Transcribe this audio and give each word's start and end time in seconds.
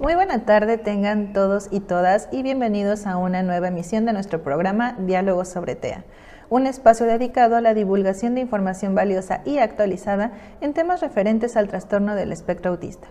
Muy 0.00 0.14
buena 0.14 0.44
tarde 0.44 0.78
tengan 0.78 1.32
todos 1.32 1.66
y 1.72 1.80
todas 1.80 2.28
y 2.30 2.44
bienvenidos 2.44 3.04
a 3.04 3.16
una 3.16 3.42
nueva 3.42 3.66
emisión 3.66 4.04
de 4.04 4.12
nuestro 4.12 4.44
programa 4.44 4.94
Diálogos 4.96 5.48
sobre 5.48 5.74
TEA, 5.74 6.04
un 6.50 6.68
espacio 6.68 7.04
dedicado 7.04 7.56
a 7.56 7.60
la 7.60 7.74
divulgación 7.74 8.36
de 8.36 8.40
información 8.40 8.94
valiosa 8.94 9.40
y 9.44 9.58
actualizada 9.58 10.30
en 10.60 10.72
temas 10.72 11.00
referentes 11.00 11.56
al 11.56 11.66
trastorno 11.66 12.14
del 12.14 12.30
espectro 12.30 12.70
autista. 12.70 13.08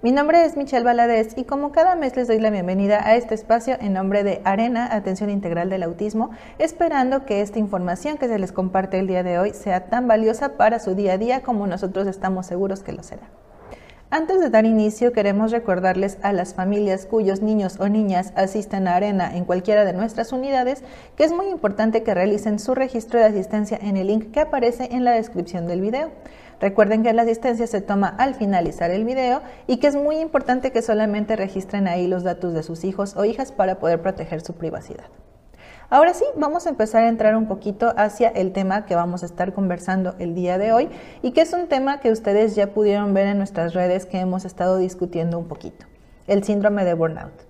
Mi 0.00 0.12
nombre 0.12 0.46
es 0.46 0.56
Michelle 0.56 0.86
Valadez 0.86 1.36
y 1.36 1.44
como 1.44 1.72
cada 1.72 1.94
mes 1.94 2.16
les 2.16 2.26
doy 2.26 2.40
la 2.40 2.48
bienvenida 2.48 3.06
a 3.06 3.16
este 3.16 3.34
espacio 3.34 3.76
en 3.78 3.92
nombre 3.92 4.24
de 4.24 4.40
Arena 4.44 4.94
Atención 4.94 5.28
Integral 5.28 5.68
del 5.68 5.82
Autismo, 5.82 6.30
esperando 6.58 7.26
que 7.26 7.42
esta 7.42 7.58
información 7.58 8.16
que 8.16 8.28
se 8.28 8.38
les 8.38 8.50
comparte 8.50 8.98
el 8.98 9.08
día 9.08 9.22
de 9.24 9.38
hoy 9.38 9.50
sea 9.50 9.90
tan 9.90 10.08
valiosa 10.08 10.56
para 10.56 10.78
su 10.78 10.94
día 10.94 11.12
a 11.12 11.18
día 11.18 11.42
como 11.42 11.66
nosotros 11.66 12.06
estamos 12.06 12.46
seguros 12.46 12.82
que 12.82 12.92
lo 12.92 13.02
será. 13.02 13.28
Antes 14.16 14.38
de 14.38 14.48
dar 14.48 14.64
inicio, 14.64 15.12
queremos 15.12 15.50
recordarles 15.50 16.18
a 16.22 16.32
las 16.32 16.54
familias 16.54 17.04
cuyos 17.04 17.42
niños 17.42 17.80
o 17.80 17.88
niñas 17.88 18.32
asisten 18.36 18.86
a 18.86 18.94
Arena 18.94 19.36
en 19.36 19.44
cualquiera 19.44 19.84
de 19.84 19.92
nuestras 19.92 20.30
unidades 20.30 20.84
que 21.16 21.24
es 21.24 21.32
muy 21.32 21.48
importante 21.48 22.04
que 22.04 22.14
realicen 22.14 22.60
su 22.60 22.76
registro 22.76 23.18
de 23.18 23.24
asistencia 23.24 23.76
en 23.82 23.96
el 23.96 24.06
link 24.06 24.30
que 24.30 24.38
aparece 24.38 24.90
en 24.92 25.02
la 25.02 25.10
descripción 25.10 25.66
del 25.66 25.80
video. 25.80 26.12
Recuerden 26.60 27.02
que 27.02 27.12
la 27.12 27.22
asistencia 27.22 27.66
se 27.66 27.80
toma 27.80 28.06
al 28.06 28.36
finalizar 28.36 28.92
el 28.92 29.04
video 29.04 29.42
y 29.66 29.78
que 29.78 29.88
es 29.88 29.96
muy 29.96 30.18
importante 30.18 30.70
que 30.70 30.80
solamente 30.80 31.34
registren 31.34 31.88
ahí 31.88 32.06
los 32.06 32.22
datos 32.22 32.54
de 32.54 32.62
sus 32.62 32.84
hijos 32.84 33.16
o 33.16 33.24
hijas 33.24 33.50
para 33.50 33.80
poder 33.80 34.00
proteger 34.00 34.42
su 34.42 34.52
privacidad. 34.52 35.06
Ahora 35.94 36.12
sí, 36.12 36.24
vamos 36.34 36.66
a 36.66 36.70
empezar 36.70 37.04
a 37.04 37.08
entrar 37.08 37.36
un 37.36 37.46
poquito 37.46 37.94
hacia 37.96 38.26
el 38.30 38.50
tema 38.50 38.84
que 38.84 38.96
vamos 38.96 39.22
a 39.22 39.26
estar 39.26 39.52
conversando 39.52 40.16
el 40.18 40.34
día 40.34 40.58
de 40.58 40.72
hoy 40.72 40.88
y 41.22 41.30
que 41.30 41.42
es 41.42 41.52
un 41.52 41.68
tema 41.68 42.00
que 42.00 42.10
ustedes 42.10 42.56
ya 42.56 42.72
pudieron 42.72 43.14
ver 43.14 43.28
en 43.28 43.38
nuestras 43.38 43.74
redes 43.74 44.04
que 44.04 44.18
hemos 44.18 44.44
estado 44.44 44.78
discutiendo 44.78 45.38
un 45.38 45.46
poquito, 45.46 45.86
el 46.26 46.42
síndrome 46.42 46.84
de 46.84 46.94
burnout. 46.94 47.43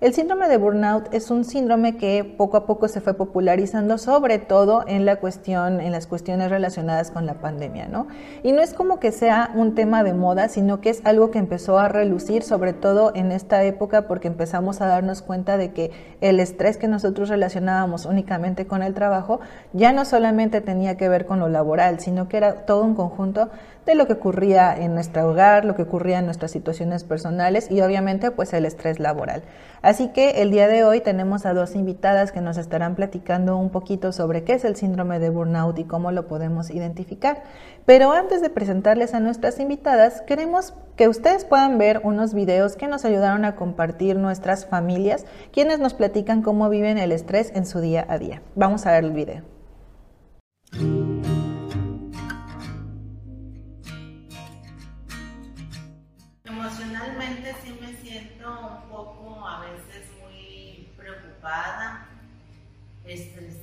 El 0.00 0.14
síndrome 0.14 0.48
de 0.48 0.56
burnout 0.56 1.12
es 1.12 1.30
un 1.30 1.44
síndrome 1.44 1.98
que 1.98 2.24
poco 2.24 2.56
a 2.56 2.64
poco 2.64 2.88
se 2.88 3.02
fue 3.02 3.12
popularizando, 3.12 3.98
sobre 3.98 4.38
todo 4.38 4.82
en 4.86 5.04
la 5.04 5.16
cuestión, 5.16 5.78
en 5.78 5.92
las 5.92 6.06
cuestiones 6.06 6.48
relacionadas 6.48 7.10
con 7.10 7.26
la 7.26 7.34
pandemia, 7.34 7.86
¿no? 7.86 8.08
Y 8.42 8.52
no 8.52 8.62
es 8.62 8.72
como 8.72 8.98
que 8.98 9.12
sea 9.12 9.50
un 9.54 9.74
tema 9.74 10.02
de 10.02 10.14
moda, 10.14 10.48
sino 10.48 10.80
que 10.80 10.88
es 10.88 11.02
algo 11.04 11.30
que 11.30 11.38
empezó 11.38 11.78
a 11.78 11.88
relucir, 11.88 12.42
sobre 12.44 12.72
todo 12.72 13.12
en 13.14 13.30
esta 13.30 13.62
época, 13.62 14.08
porque 14.08 14.28
empezamos 14.28 14.80
a 14.80 14.86
darnos 14.86 15.20
cuenta 15.20 15.58
de 15.58 15.74
que 15.74 15.90
el 16.22 16.40
estrés 16.40 16.78
que 16.78 16.88
nosotros 16.88 17.28
relacionábamos 17.28 18.06
únicamente 18.06 18.66
con 18.66 18.82
el 18.82 18.94
trabajo 18.94 19.40
ya 19.74 19.92
no 19.92 20.06
solamente 20.06 20.62
tenía 20.62 20.96
que 20.96 21.10
ver 21.10 21.26
con 21.26 21.40
lo 21.40 21.50
laboral, 21.50 22.00
sino 22.00 22.26
que 22.26 22.38
era 22.38 22.64
todo 22.64 22.84
un 22.84 22.94
conjunto 22.94 23.50
de 23.90 23.96
lo 23.96 24.06
que 24.06 24.14
ocurría 24.14 24.74
en 24.76 24.94
nuestro 24.94 25.28
hogar, 25.28 25.64
lo 25.64 25.74
que 25.74 25.82
ocurría 25.82 26.20
en 26.20 26.24
nuestras 26.24 26.52
situaciones 26.52 27.04
personales 27.04 27.70
y 27.70 27.80
obviamente 27.80 28.30
pues 28.30 28.52
el 28.52 28.64
estrés 28.64 29.00
laboral. 29.00 29.42
Así 29.82 30.08
que 30.08 30.42
el 30.42 30.50
día 30.50 30.68
de 30.68 30.84
hoy 30.84 31.00
tenemos 31.00 31.44
a 31.44 31.54
dos 31.54 31.74
invitadas 31.74 32.32
que 32.32 32.40
nos 32.40 32.56
estarán 32.56 32.94
platicando 32.94 33.56
un 33.56 33.70
poquito 33.70 34.12
sobre 34.12 34.44
qué 34.44 34.54
es 34.54 34.64
el 34.64 34.76
síndrome 34.76 35.18
de 35.18 35.30
burnout 35.30 35.78
y 35.78 35.84
cómo 35.84 36.12
lo 36.12 36.28
podemos 36.28 36.70
identificar. 36.70 37.42
Pero 37.84 38.12
antes 38.12 38.40
de 38.42 38.50
presentarles 38.50 39.12
a 39.12 39.20
nuestras 39.20 39.58
invitadas, 39.58 40.22
queremos 40.22 40.74
que 40.96 41.08
ustedes 41.08 41.44
puedan 41.44 41.76
ver 41.76 42.00
unos 42.04 42.32
videos 42.32 42.76
que 42.76 42.86
nos 42.86 43.04
ayudaron 43.04 43.44
a 43.44 43.56
compartir 43.56 44.16
nuestras 44.16 44.66
familias, 44.66 45.26
quienes 45.52 45.80
nos 45.80 45.94
platican 45.94 46.42
cómo 46.42 46.68
viven 46.68 46.98
el 46.98 47.10
estrés 47.10 47.50
en 47.54 47.66
su 47.66 47.80
día 47.80 48.06
a 48.08 48.18
día. 48.18 48.42
Vamos 48.54 48.86
a 48.86 48.92
ver 48.92 49.04
el 49.04 49.12
video. 49.12 49.42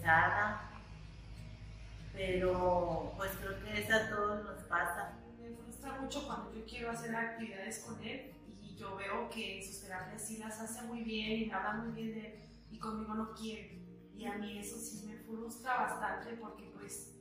Estresada, 0.08 0.62
pero 2.14 3.14
pues 3.18 3.32
creo 3.42 3.62
que 3.64 3.82
eso 3.82 3.94
a 3.94 4.10
todos 4.10 4.44
nos 4.46 4.64
pasa. 4.64 5.20
Me 5.38 5.50
frustra 5.56 6.00
mucho 6.00 6.26
cuando 6.26 6.54
yo 6.54 6.66
quiero 6.66 6.92
hacer 6.92 7.14
actividades 7.14 7.80
con 7.80 8.02
él 8.02 8.34
y 8.62 8.76
yo 8.76 8.96
veo 8.96 9.30
que 9.30 9.62
sus 9.62 9.82
terapias 9.82 10.26
sí 10.26 10.38
las 10.38 10.60
hace 10.60 10.84
muy 10.84 11.04
bien 11.04 11.32
y 11.42 11.52
habla 11.52 11.74
muy 11.74 11.92
bien 11.92 12.14
de 12.14 12.28
él 12.28 12.40
y 12.72 12.80
conmigo 12.80 13.14
no 13.16 13.34
quiere. 13.34 13.82
Y 14.16 14.26
a 14.26 14.36
mí 14.36 14.58
eso 14.58 14.78
sí 14.78 15.06
me 15.06 15.18
frustra 15.18 15.76
bastante 15.76 16.38
porque 16.38 16.72
pues 16.74 17.14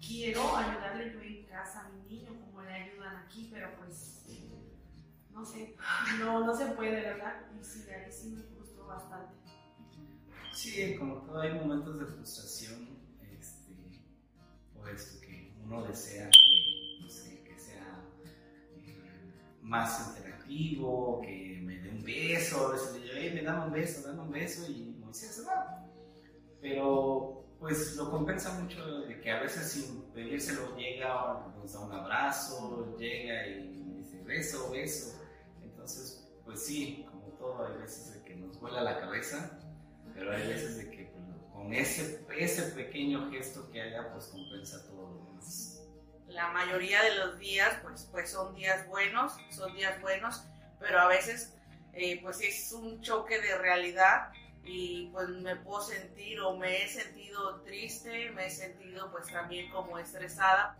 quiero 0.00 0.56
ayudarle 0.56 1.12
yo 1.12 1.20
en 1.20 1.46
casa 1.46 1.86
a 1.86 1.88
mi 1.90 2.02
niño 2.02 2.38
como 2.40 2.62
le 2.62 2.72
ayudan 2.72 3.16
aquí, 3.16 3.48
pero 3.52 3.76
pues 3.76 4.26
no 5.30 5.44
sé, 5.44 5.76
no, 6.18 6.44
no 6.44 6.56
se 6.56 6.66
puede, 6.66 7.00
¿verdad? 7.00 7.42
Y 7.58 7.64
sí, 7.64 7.88
ahí 7.90 8.10
sí 8.10 8.30
me 8.30 8.42
frustro 8.42 8.86
bastante. 8.86 9.43
Sí, 10.54 10.94
como 10.96 11.16
todo 11.22 11.40
hay 11.40 11.52
momentos 11.52 11.98
de 11.98 12.06
frustración, 12.06 12.88
este, 13.38 13.74
por 14.72 14.88
esto 14.88 15.20
que 15.20 15.52
uno 15.64 15.84
desea 15.84 16.30
que, 16.30 17.58
sea 17.58 18.00
eh, 18.86 19.32
más 19.62 20.08
interactivo, 20.08 21.20
que 21.22 21.60
me 21.60 21.78
dé 21.78 21.90
un 21.90 22.04
beso, 22.04 22.68
a 22.68 22.72
veces 22.72 22.92
le 22.94 23.00
digo, 23.00 23.12
hey, 23.16 23.32
me 23.34 23.42
da 23.42 23.64
un 23.64 23.72
beso, 23.72 24.06
dame 24.06 24.22
un 24.22 24.30
beso 24.30 24.70
y 24.70 24.96
Moisés 25.00 25.34
se 25.34 25.42
va. 25.42 25.84
Pero 26.60 27.44
pues 27.58 27.96
lo 27.96 28.10
compensa 28.10 28.58
mucho 28.60 29.00
de 29.00 29.20
que 29.20 29.30
a 29.32 29.40
veces 29.40 29.72
sin 29.72 30.02
pedírselo 30.12 30.76
llega, 30.76 31.52
nos 31.56 31.72
da 31.72 31.80
un 31.80 31.92
abrazo, 31.92 32.96
llega 32.96 33.48
y 33.48 33.96
dice 33.98 34.22
beso, 34.22 34.70
beso. 34.70 35.20
Entonces, 35.62 36.32
pues 36.44 36.64
sí, 36.64 37.04
como 37.10 37.26
todo, 37.38 37.66
hay 37.66 37.78
veces 37.78 38.14
de 38.14 38.22
que 38.22 38.36
nos 38.36 38.60
vuela 38.60 38.82
la 38.82 39.00
cabeza 39.00 39.58
pero 40.14 40.32
hay 40.32 40.46
veces 40.46 40.76
de 40.76 40.90
que 40.90 41.04
pues, 41.04 41.24
con 41.52 41.72
ese, 41.72 42.24
ese 42.38 42.62
pequeño 42.72 43.30
gesto 43.30 43.70
que 43.70 43.82
haya, 43.82 44.12
pues 44.12 44.26
compensa 44.26 44.84
todo 44.86 45.10
lo 45.10 45.24
demás. 45.26 45.82
La 46.28 46.50
mayoría 46.50 47.02
de 47.02 47.16
los 47.16 47.38
días, 47.38 47.78
pues, 47.82 48.08
pues 48.10 48.30
son 48.30 48.54
días 48.54 48.86
buenos, 48.88 49.32
son 49.50 49.74
días 49.74 50.00
buenos, 50.00 50.42
pero 50.80 51.00
a 51.00 51.08
veces, 51.08 51.54
eh, 51.92 52.20
pues 52.22 52.40
es 52.40 52.72
un 52.72 53.00
choque 53.02 53.40
de 53.40 53.58
realidad 53.58 54.32
y 54.64 55.08
pues 55.12 55.28
me 55.28 55.56
puedo 55.56 55.82
sentir 55.82 56.40
o 56.40 56.56
me 56.56 56.84
he 56.84 56.88
sentido 56.88 57.60
triste, 57.62 58.30
me 58.30 58.46
he 58.46 58.50
sentido 58.50 59.10
pues 59.10 59.26
también 59.26 59.70
como 59.70 59.98
estresada. 59.98 60.78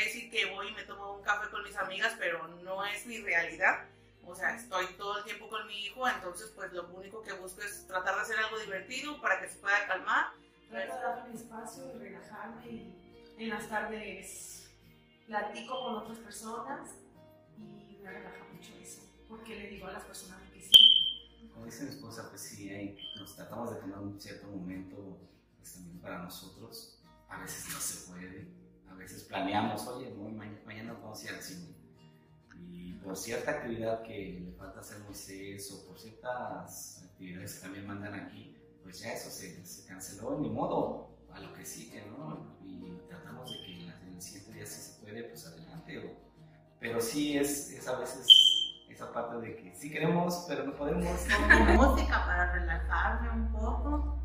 Gustaría 0.00 0.14
decir 0.14 0.30
que 0.30 0.54
voy 0.54 0.68
y 0.68 0.72
me 0.72 0.82
tomo 0.84 1.16
un 1.16 1.22
café 1.22 1.50
con 1.50 1.62
mis 1.62 1.76
amigas, 1.76 2.14
pero 2.18 2.48
no 2.48 2.84
es 2.86 3.04
mi 3.04 3.18
realidad. 3.20 3.84
O 4.24 4.34
sea, 4.34 4.56
estoy 4.56 4.86
todo 4.96 5.18
el 5.18 5.24
tiempo 5.24 5.48
con 5.48 5.66
mi 5.66 5.84
hijo, 5.84 6.08
entonces 6.08 6.50
pues 6.54 6.72
lo 6.72 6.88
único 6.88 7.22
que 7.22 7.34
busco 7.34 7.60
es 7.60 7.86
tratar 7.86 8.14
de 8.14 8.20
hacer 8.22 8.38
algo 8.38 8.58
divertido 8.60 9.20
para 9.20 9.38
que 9.38 9.48
se 9.50 9.58
pueda 9.58 9.86
calmar. 9.86 10.28
Trato 10.70 10.94
de 10.94 11.02
darme 11.02 11.34
espacio 11.34 11.84
y 11.94 11.98
relajarme 11.98 12.66
y 12.70 12.94
en 13.36 13.48
las 13.50 13.68
tardes 13.68 14.70
platico 15.26 15.78
con 15.78 15.94
otras 15.96 16.18
personas 16.18 16.90
y 17.58 17.98
me 18.02 18.10
relaja 18.10 18.44
mucho 18.54 18.72
eso, 18.80 19.02
porque 19.28 19.54
le 19.56 19.68
digo 19.68 19.86
a 19.86 19.92
las 19.92 20.04
personas 20.04 20.40
que 20.50 20.62
sí. 20.62 21.50
Como 21.52 21.66
dice 21.66 21.84
mi 21.84 21.90
esposa, 21.90 22.26
pues 22.30 22.40
sí, 22.40 22.70
hay, 22.70 22.96
nos 23.18 23.36
tratamos 23.36 23.74
de 23.74 23.80
tomar 23.80 23.98
un 23.98 24.18
cierto 24.18 24.46
momento 24.46 25.18
pues, 25.58 25.74
también 25.74 26.00
para 26.00 26.22
nosotros. 26.22 26.96
A 27.28 27.40
veces 27.40 27.72
no 27.72 27.78
se 27.78 28.10
puede 28.10 28.60
veces 29.00 29.24
planeamos, 29.24 29.86
oye, 29.88 30.12
mañana 30.64 30.92
vamos 30.92 31.20
a 31.22 31.24
ir 31.24 31.30
al 31.34 31.42
cine. 31.42 31.74
Y 32.56 32.92
por 32.94 33.16
cierta 33.16 33.50
actividad 33.52 34.02
que 34.02 34.40
le 34.44 34.52
falta 34.52 34.80
hacer 34.80 34.98
Moisés 35.00 35.72
o 35.72 35.86
por 35.86 35.98
ciertas 35.98 37.02
actividades 37.04 37.54
que 37.54 37.60
también 37.62 37.86
mandan 37.86 38.14
aquí, 38.14 38.56
pues 38.82 39.00
ya 39.00 39.12
eso 39.12 39.30
se, 39.30 39.64
se 39.64 39.86
canceló, 39.86 40.38
ni 40.38 40.50
modo, 40.50 41.10
a 41.32 41.40
lo 41.40 41.52
que 41.54 41.64
sigue, 41.64 42.04
¿no? 42.06 42.56
Y 42.62 42.98
tratamos 43.08 43.50
de 43.50 43.58
que 43.64 43.80
en 43.86 44.14
el 44.14 44.22
siguiente 44.22 44.52
día 44.52 44.66
si 44.66 44.80
se 44.80 45.00
puede, 45.00 45.24
pues 45.24 45.46
adelante. 45.46 46.16
pero 46.78 47.00
sí 47.00 47.36
es, 47.38 47.86
a 47.86 47.98
veces 47.98 48.26
esa 48.88 49.12
parte 49.12 49.36
de 49.38 49.56
que 49.56 49.74
sí 49.74 49.90
queremos, 49.90 50.44
pero 50.48 50.64
no 50.64 50.74
podemos. 50.74 51.04
Pongo 51.48 51.88
música 51.88 52.24
para 52.26 52.52
relajarme 52.52 53.30
un 53.30 53.52
poco, 53.52 54.18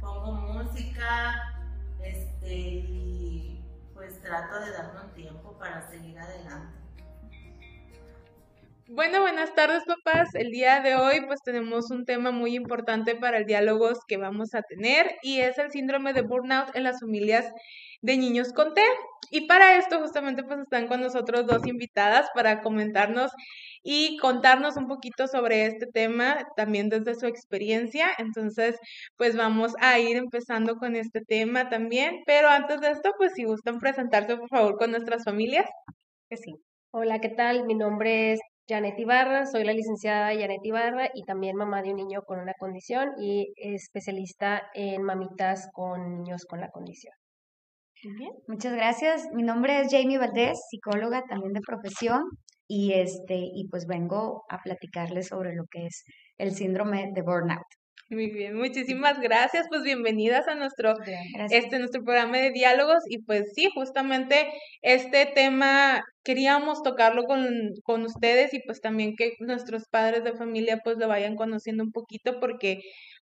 pongo 0.00 0.32
música, 0.32 1.54
este, 2.02 3.59
pues 4.00 4.18
trato 4.22 4.58
de 4.60 4.70
darme 4.70 4.98
un 5.02 5.12
tiempo 5.12 5.58
para 5.58 5.86
seguir 5.90 6.18
adelante. 6.18 6.74
Bueno, 8.88 9.20
buenas 9.20 9.54
tardes 9.54 9.84
papás. 9.84 10.34
El 10.34 10.50
día 10.50 10.80
de 10.80 10.96
hoy 10.96 11.20
pues 11.26 11.42
tenemos 11.44 11.90
un 11.90 12.06
tema 12.06 12.30
muy 12.30 12.56
importante 12.56 13.14
para 13.14 13.36
el 13.36 13.44
diálogo 13.44 13.90
que 14.08 14.16
vamos 14.16 14.54
a 14.54 14.62
tener 14.62 15.16
y 15.22 15.40
es 15.40 15.58
el 15.58 15.70
síndrome 15.70 16.14
de 16.14 16.22
burnout 16.22 16.74
en 16.74 16.84
las 16.84 17.00
familias 17.00 17.52
de 18.02 18.16
niños 18.16 18.52
con 18.52 18.74
TEA. 18.74 18.84
Y 19.30 19.46
para 19.46 19.76
esto 19.76 20.00
justamente 20.00 20.42
pues 20.42 20.60
están 20.60 20.88
con 20.88 21.00
nosotros 21.00 21.46
dos 21.46 21.66
invitadas 21.66 22.28
para 22.34 22.62
comentarnos 22.62 23.30
y 23.82 24.16
contarnos 24.18 24.76
un 24.76 24.88
poquito 24.88 25.28
sobre 25.28 25.66
este 25.66 25.86
tema 25.86 26.46
también 26.56 26.88
desde 26.88 27.14
su 27.14 27.26
experiencia. 27.26 28.08
Entonces 28.18 28.78
pues 29.16 29.36
vamos 29.36 29.74
a 29.80 29.98
ir 29.98 30.16
empezando 30.16 30.76
con 30.76 30.96
este 30.96 31.20
tema 31.20 31.68
también, 31.68 32.22
pero 32.26 32.48
antes 32.48 32.80
de 32.80 32.90
esto 32.90 33.12
pues 33.18 33.32
si 33.34 33.44
gustan 33.44 33.78
presentarse 33.78 34.36
por 34.36 34.48
favor 34.48 34.76
con 34.76 34.90
nuestras 34.90 35.24
familias. 35.24 35.68
Que 36.28 36.36
sí. 36.36 36.54
Hola, 36.92 37.20
¿qué 37.20 37.28
tal? 37.28 37.66
Mi 37.66 37.74
nombre 37.74 38.32
es 38.32 38.40
Janet 38.68 38.98
Ibarra, 38.98 39.46
soy 39.46 39.64
la 39.64 39.72
licenciada 39.72 40.34
Janet 40.34 40.60
Ibarra 40.64 41.08
y 41.14 41.24
también 41.24 41.56
mamá 41.56 41.82
de 41.82 41.90
un 41.90 41.96
niño 41.96 42.22
con 42.22 42.40
una 42.40 42.54
condición 42.54 43.12
y 43.20 43.52
especialista 43.56 44.62
en 44.74 45.02
mamitas 45.02 45.68
con 45.72 46.08
niños 46.08 46.44
con 46.48 46.60
la 46.60 46.70
condición. 46.70 47.19
Bien. 48.02 48.32
Muchas 48.48 48.72
gracias. 48.72 49.28
Mi 49.34 49.42
nombre 49.42 49.80
es 49.80 49.88
Jamie 49.90 50.18
Valdés, 50.18 50.58
psicóloga 50.70 51.22
también 51.28 51.52
de 51.52 51.60
profesión 51.60 52.22
y 52.66 52.94
este 52.94 53.36
y 53.36 53.68
pues 53.68 53.86
vengo 53.86 54.44
a 54.48 54.62
platicarles 54.62 55.28
sobre 55.28 55.54
lo 55.54 55.64
que 55.70 55.86
es 55.86 56.04
el 56.38 56.52
síndrome 56.52 57.10
de 57.14 57.22
burnout. 57.22 57.66
Muy 58.08 58.28
bien, 58.28 58.56
muchísimas 58.56 59.20
gracias. 59.20 59.66
Pues 59.68 59.82
bienvenidas 59.82 60.48
a 60.48 60.56
nuestro, 60.56 60.94
este, 61.50 61.78
nuestro 61.78 62.02
programa 62.02 62.38
de 62.38 62.50
diálogos. 62.50 63.04
Y 63.08 63.22
pues 63.22 63.52
sí, 63.54 63.68
justamente 63.72 64.50
este 64.82 65.26
tema 65.26 66.02
queríamos 66.24 66.82
tocarlo 66.82 67.24
con, 67.24 67.48
con 67.84 68.02
ustedes 68.02 68.52
y 68.52 68.60
pues 68.66 68.80
también 68.80 69.14
que 69.14 69.34
nuestros 69.38 69.84
padres 69.88 70.24
de 70.24 70.32
familia 70.32 70.80
pues 70.82 70.96
lo 70.98 71.06
vayan 71.06 71.36
conociendo 71.36 71.84
un 71.84 71.92
poquito 71.92 72.40
porque 72.40 72.80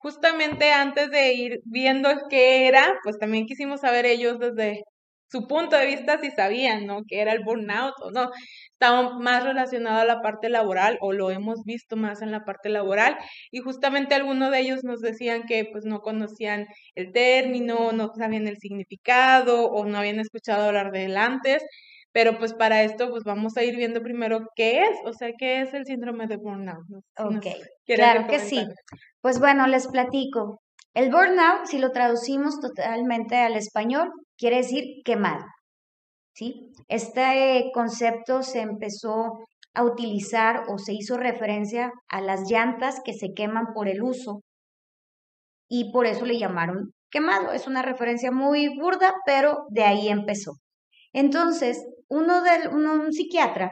justamente 0.04 0.72
antes 0.74 1.10
de 1.12 1.34
ir 1.34 1.62
viendo 1.66 2.10
qué 2.30 2.68
era, 2.68 2.94
pues 3.04 3.18
también 3.20 3.48
quisimos 3.48 3.82
saber 3.82 4.06
ellos 4.06 4.40
desde 4.40 4.84
su 5.30 5.48
punto 5.48 5.76
de 5.78 5.88
vista 5.88 6.20
si 6.20 6.30
sabían, 6.32 6.86
¿no? 6.86 7.02
Que 7.08 7.22
era 7.22 7.34
el 7.34 7.44
burnout 7.44 7.96
o 8.02 8.12
no. 8.12 8.30
Estaba 8.74 9.18
más 9.20 9.44
relacionado 9.44 10.00
a 10.02 10.06
la 10.06 10.22
parte 10.22 10.50
laboral 10.50 10.98
o 11.02 11.12
lo 11.14 11.32
hemos 11.32 11.64
visto 11.66 11.96
más 11.96 12.22
en 12.22 12.32
la 12.32 12.46
parte 12.46 12.70
laboral 12.70 13.18
y 13.52 13.60
justamente 13.62 14.14
algunos 14.16 14.52
de 14.52 14.60
ellos 14.60 14.84
nos 14.84 15.02
decían 15.02 15.44
que 15.48 15.66
pues 15.72 15.86
no 15.86 16.02
conocían 16.02 16.68
el 16.96 17.12
término, 17.14 17.92
no 17.94 18.12
sabían 18.16 18.48
el 18.48 18.58
significado 18.58 19.66
o 19.72 19.86
no 19.86 19.98
habían 19.98 20.20
escuchado 20.20 20.68
hablar 20.68 20.92
de 20.92 21.06
él 21.06 21.18
antes. 21.18 21.64
Pero 22.14 22.38
pues 22.38 22.54
para 22.54 22.84
esto 22.84 23.10
pues 23.10 23.24
vamos 23.24 23.58
a 23.58 23.64
ir 23.64 23.76
viendo 23.76 24.02
primero 24.02 24.46
qué 24.56 24.84
es, 24.84 24.98
o 25.06 25.14
sea, 25.14 25.32
qué 25.38 25.62
es 25.62 25.74
el 25.74 25.86
síndrome 25.86 26.28
de 26.28 26.38
burnout. 26.38 26.86
ok, 27.18 27.48
claro 27.86 28.28
que 28.28 28.40
sí. 28.40 28.66
Pues 29.20 29.40
bueno, 29.40 29.68
les 29.68 29.88
platico. 29.88 30.62
El 30.94 31.12
burnout, 31.12 31.66
si 31.66 31.80
lo 31.80 31.92
traducimos 31.92 32.60
totalmente 32.60 33.38
al 33.38 33.56
español, 33.56 34.12
quiere 34.38 34.58
decir 34.58 34.84
quemado. 35.04 35.44
¿sí? 36.34 36.72
Este 36.88 37.72
concepto 37.74 38.44
se 38.44 38.62
empezó 38.62 39.40
a 39.74 39.84
utilizar 39.84 40.64
o 40.70 40.78
se 40.78 40.94
hizo 40.94 41.18
referencia 41.18 41.92
a 42.08 42.22
las 42.22 42.50
llantas 42.50 43.02
que 43.04 43.14
se 43.14 43.34
queman 43.34 43.74
por 43.74 43.88
el 43.88 44.04
uso 44.04 44.42
y 45.68 45.92
por 45.92 46.06
eso 46.06 46.26
le 46.26 46.38
llamaron 46.38 46.94
quemado. 47.10 47.52
Es 47.52 47.68
una 47.68 47.82
referencia 47.82 48.32
muy 48.32 48.70
burda, 48.78 49.14
pero 49.26 49.66
de 49.70 49.84
ahí 49.84 50.10
empezó. 50.10 50.54
Entonces, 51.14 51.86
uno 52.10 52.42
de 52.44 52.68
un 52.70 53.12
psiquiatra 53.14 53.72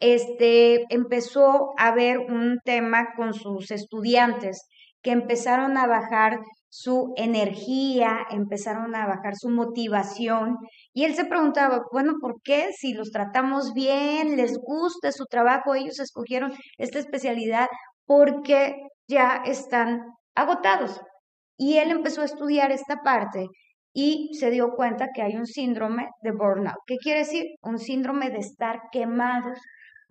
este, 0.00 0.84
empezó 0.92 1.70
a 1.78 1.94
ver 1.94 2.18
un 2.18 2.58
tema 2.64 3.08
con 3.16 3.34
sus 3.34 3.70
estudiantes 3.70 4.66
que 5.02 5.12
empezaron 5.12 5.76
a 5.76 5.86
bajar 5.86 6.38
su 6.68 7.12
energía, 7.16 8.26
empezaron 8.30 8.94
a 8.94 9.06
bajar 9.06 9.36
su 9.36 9.50
motivación 9.50 10.56
y 10.94 11.04
él 11.04 11.14
se 11.14 11.26
preguntaba, 11.26 11.82
bueno, 11.92 12.14
¿por 12.20 12.40
qué 12.42 12.70
si 12.72 12.94
los 12.94 13.10
tratamos 13.10 13.74
bien, 13.74 14.36
les 14.36 14.56
gusta 14.58 15.12
su 15.12 15.26
trabajo, 15.26 15.74
ellos 15.74 16.00
escogieron 16.00 16.52
esta 16.78 16.98
especialidad 16.98 17.68
porque 18.06 18.74
ya 19.06 19.42
están 19.44 20.00
agotados? 20.34 21.00
Y 21.58 21.76
él 21.78 21.90
empezó 21.90 22.22
a 22.22 22.26
estudiar 22.26 22.72
esta 22.72 23.02
parte 23.04 23.48
y 23.92 24.30
se 24.34 24.50
dio 24.50 24.74
cuenta 24.74 25.08
que 25.14 25.22
hay 25.22 25.36
un 25.36 25.46
síndrome 25.46 26.08
de 26.22 26.32
burnout. 26.32 26.78
¿Qué 26.86 26.96
quiere 26.96 27.20
decir? 27.20 27.46
Un 27.62 27.78
síndrome 27.78 28.30
de 28.30 28.38
estar 28.38 28.80
quemados 28.90 29.58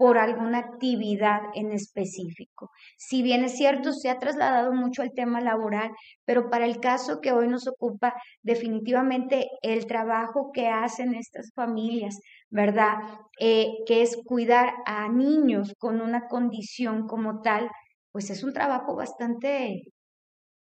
por 0.01 0.17
alguna 0.17 0.57
actividad 0.57 1.41
en 1.53 1.71
específico. 1.71 2.71
Si 2.97 3.21
bien 3.21 3.43
es 3.43 3.55
cierto, 3.55 3.93
se 3.93 4.09
ha 4.09 4.17
trasladado 4.17 4.73
mucho 4.73 5.03
al 5.03 5.11
tema 5.13 5.41
laboral, 5.41 5.91
pero 6.25 6.49
para 6.49 6.65
el 6.65 6.79
caso 6.79 7.21
que 7.21 7.31
hoy 7.31 7.47
nos 7.47 7.67
ocupa, 7.67 8.15
definitivamente 8.41 9.47
el 9.61 9.85
trabajo 9.85 10.49
que 10.53 10.69
hacen 10.69 11.13
estas 11.13 11.51
familias, 11.53 12.19
¿verdad? 12.49 12.95
Eh, 13.39 13.67
que 13.85 14.01
es 14.01 14.17
cuidar 14.25 14.73
a 14.87 15.07
niños 15.07 15.75
con 15.77 16.01
una 16.01 16.27
condición 16.27 17.05
como 17.07 17.41
tal, 17.43 17.69
pues 18.11 18.31
es 18.31 18.43
un 18.43 18.53
trabajo 18.53 18.95
bastante 18.95 19.83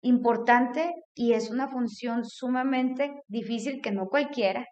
importante 0.03 0.93
y 1.15 1.33
es 1.33 1.51
una 1.51 1.69
función 1.69 2.25
sumamente 2.25 3.13
difícil 3.29 3.81
que 3.81 3.93
no 3.93 4.09
cualquiera, 4.09 4.67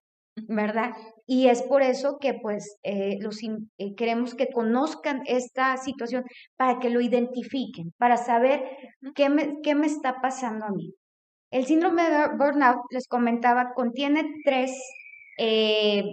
¿verdad? 0.49 0.93
Y 1.27 1.49
es 1.49 1.63
por 1.63 1.83
eso 1.83 2.19
que 2.21 2.35
pues 2.35 2.79
eh, 2.83 3.19
los, 3.21 3.39
eh, 3.43 3.95
queremos 3.97 4.35
que 4.35 4.49
conozcan 4.49 5.23
esta 5.27 5.77
situación 5.77 6.25
para 6.57 6.79
que 6.79 6.91
lo 6.91 7.01
identifiquen, 7.01 7.93
para 7.99 8.17
saber 8.17 8.63
qué 9.15 9.29
me, 9.29 9.61
qué 9.63 9.75
me 9.75 9.87
está 9.87 10.21
pasando 10.21 10.67
a 10.67 10.71
mí. 10.71 10.95
El 11.51 11.67
síndrome 11.67 12.09
de 12.09 12.29
burnout, 12.37 12.79
les 12.91 13.09
comentaba, 13.09 13.73
contiene 13.75 14.25
tres 14.45 14.73
eh, 15.39 16.05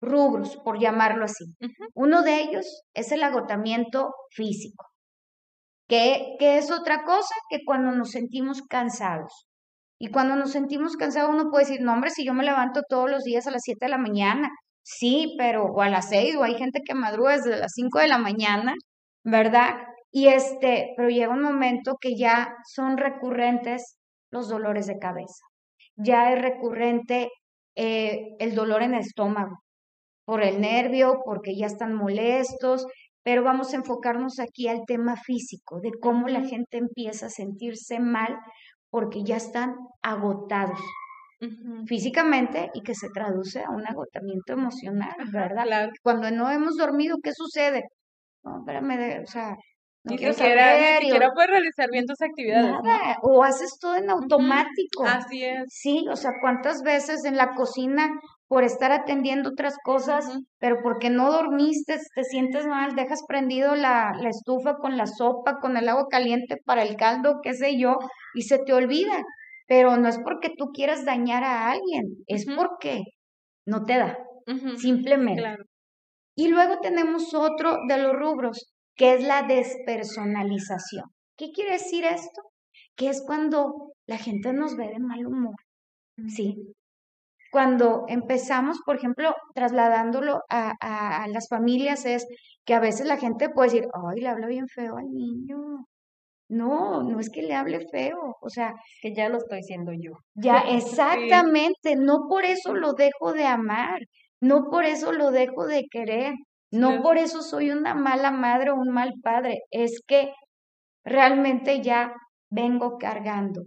rubros, 0.00 0.56
por 0.64 0.78
llamarlo 0.78 1.24
así. 1.24 1.44
Uno 1.94 2.22
de 2.22 2.40
ellos 2.40 2.84
es 2.94 3.12
el 3.12 3.22
agotamiento 3.22 4.14
físico, 4.30 4.86
que, 5.88 6.36
es 6.40 6.70
otra 6.70 7.04
cosa 7.04 7.34
que 7.48 7.58
cuando 7.64 7.92
nos 7.92 8.10
sentimos 8.10 8.62
cansados. 8.62 9.46
Y 9.98 10.10
cuando 10.10 10.36
nos 10.36 10.52
sentimos 10.52 10.96
cansados, 10.96 11.30
uno 11.30 11.50
puede 11.50 11.66
decir, 11.66 11.80
no, 11.82 11.92
hombre, 11.92 12.10
si 12.10 12.24
yo 12.26 12.34
me 12.34 12.44
levanto 12.44 12.82
todos 12.88 13.10
los 13.10 13.24
días 13.24 13.46
a 13.46 13.50
las 13.50 13.62
7 13.64 13.86
de 13.86 13.90
la 13.90 13.98
mañana, 13.98 14.50
Sí, 14.88 15.34
pero 15.36 15.64
o 15.64 15.82
a 15.82 15.88
las 15.90 16.08
seis, 16.10 16.36
o 16.36 16.44
hay 16.44 16.54
gente 16.54 16.80
que 16.84 16.94
madruga 16.94 17.32
desde 17.36 17.58
las 17.58 17.72
cinco 17.74 17.98
de 17.98 18.06
la 18.08 18.18
mañana, 18.18 18.74
¿verdad? 19.24 19.74
Y 20.12 20.28
este, 20.28 20.94
pero 20.96 21.08
llega 21.10 21.32
un 21.34 21.42
momento 21.42 21.96
que 22.00 22.16
ya 22.16 22.54
son 22.72 22.96
recurrentes 22.96 23.96
los 24.30 24.48
dolores 24.48 24.86
de 24.86 24.98
cabeza. 24.98 25.44
Ya 25.96 26.32
es 26.32 26.40
recurrente 26.40 27.30
eh, 27.76 28.36
el 28.38 28.54
dolor 28.54 28.82
en 28.82 28.94
el 28.94 29.00
estómago, 29.00 29.58
por 30.24 30.42
el 30.44 30.60
nervio, 30.60 31.20
porque 31.24 31.56
ya 31.56 31.66
están 31.66 31.94
molestos, 31.94 32.86
pero 33.26 33.42
vamos 33.42 33.72
a 33.72 33.78
enfocarnos 33.78 34.38
aquí 34.38 34.68
al 34.68 34.84
tema 34.86 35.16
físico, 35.16 35.80
de 35.80 35.90
cómo 36.00 36.28
la 36.28 36.42
gente 36.42 36.78
empieza 36.78 37.26
a 37.26 37.28
sentirse 37.28 37.98
mal 37.98 38.38
porque 38.88 39.24
ya 39.24 39.34
están 39.34 39.74
agotados 40.00 40.78
físicamente 41.88 42.70
y 42.72 42.82
que 42.82 42.94
se 42.94 43.08
traduce 43.12 43.64
a 43.64 43.70
un 43.70 43.84
agotamiento 43.84 44.52
emocional, 44.52 45.12
¿verdad? 45.32 45.88
Cuando 46.04 46.30
no 46.30 46.48
hemos 46.52 46.76
dormido, 46.76 47.16
¿qué 47.20 47.32
sucede? 47.34 47.82
No, 48.44 48.58
espérame, 48.60 49.24
o 49.24 49.26
sea, 49.26 49.56
no 50.04 50.12
ni 50.12 50.18
siquiera, 50.18 51.00
ni 51.00 51.06
siquiera 51.06 51.32
puedes 51.34 51.50
realizar 51.50 51.90
bien 51.90 52.06
tus 52.06 52.22
actividades. 52.22 52.76
Nada, 52.84 53.16
o 53.22 53.42
haces 53.42 53.76
todo 53.80 53.96
en 53.96 54.08
automático. 54.08 55.04
Así 55.04 55.42
es. 55.42 55.64
Sí, 55.66 56.06
o 56.08 56.14
sea, 56.14 56.30
¿cuántas 56.40 56.80
veces 56.82 57.24
en 57.24 57.36
la 57.36 57.56
cocina 57.56 58.08
por 58.48 58.64
estar 58.64 58.92
atendiendo 58.92 59.50
otras 59.50 59.76
cosas, 59.82 60.24
pero 60.58 60.76
porque 60.82 61.10
no 61.10 61.32
dormiste, 61.32 61.98
te 62.14 62.24
sientes 62.24 62.66
mal, 62.66 62.94
dejas 62.94 63.24
prendido 63.26 63.74
la, 63.74 64.12
la 64.20 64.28
estufa 64.28 64.76
con 64.76 64.96
la 64.96 65.06
sopa, 65.06 65.58
con 65.60 65.76
el 65.76 65.88
agua 65.88 66.06
caliente 66.08 66.56
para 66.64 66.82
el 66.82 66.96
caldo, 66.96 67.40
qué 67.42 67.54
sé 67.54 67.78
yo, 67.78 67.98
y 68.34 68.42
se 68.42 68.58
te 68.58 68.72
olvida 68.72 69.24
pero 69.66 69.96
no 69.96 70.08
es 70.08 70.18
porque 70.18 70.50
tú 70.56 70.66
quieras 70.72 71.04
dañar 71.04 71.44
a 71.44 71.70
alguien, 71.70 72.24
es 72.26 72.46
porque 72.46 73.02
no 73.66 73.84
te 73.84 73.98
da, 73.98 74.18
simplemente. 74.76 75.56
Y 76.36 76.48
luego 76.48 76.78
tenemos 76.80 77.34
otro 77.34 77.78
de 77.88 77.98
los 77.98 78.12
rubros, 78.14 78.72
que 78.94 79.14
es 79.14 79.24
la 79.24 79.42
despersonalización. 79.42 81.04
¿Qué 81.36 81.50
quiere 81.50 81.72
decir 81.72 82.04
esto? 82.04 82.42
Que 82.94 83.08
es 83.08 83.22
cuando 83.26 83.92
la 84.06 84.18
gente 84.18 84.52
nos 84.52 84.76
ve 84.76 84.88
de 84.88 85.00
mal 85.00 85.26
humor, 85.26 85.56
¿sí? 86.28 86.74
Cuando 87.50 88.04
empezamos, 88.08 88.80
por 88.84 88.96
ejemplo, 88.96 89.34
trasladándolo 89.54 90.40
a, 90.50 90.72
a 90.80 91.28
las 91.28 91.48
familias, 91.48 92.04
es 92.06 92.26
que 92.64 92.74
a 92.74 92.80
veces 92.80 93.06
la 93.06 93.16
gente 93.18 93.48
puede 93.50 93.70
decir, 93.70 93.88
ay, 93.94 94.20
le 94.20 94.28
habla 94.28 94.46
bien 94.48 94.66
feo 94.68 94.96
al 94.96 95.06
niño, 95.12 95.86
no, 96.48 97.02
no 97.02 97.18
es 97.20 97.30
que 97.30 97.42
le 97.42 97.54
hable 97.54 97.80
feo, 97.90 98.36
o 98.40 98.48
sea, 98.50 98.74
que 99.00 99.14
ya 99.14 99.28
lo 99.28 99.38
estoy 99.38 99.62
siendo 99.62 99.92
yo. 99.92 100.12
Ya, 100.34 100.58
exactamente, 100.68 101.96
no 101.96 102.28
por 102.28 102.44
eso 102.44 102.74
lo 102.74 102.92
dejo 102.94 103.32
de 103.32 103.44
amar, 103.46 104.00
no 104.40 104.68
por 104.70 104.84
eso 104.84 105.12
lo 105.12 105.30
dejo 105.30 105.66
de 105.66 105.84
querer, 105.90 106.34
No 106.72 107.02
por 107.02 107.16
eso 107.18 107.42
soy 107.42 107.70
una 107.70 107.94
mala 107.94 108.30
madre 108.32 108.70
o 108.70 108.74
un 108.76 108.90
mal 108.92 109.12
padre, 109.22 109.60
es 109.70 110.00
que 110.06 110.32
realmente 111.04 111.82
ya 111.82 112.12
vengo 112.50 112.98
cargando 112.98 113.62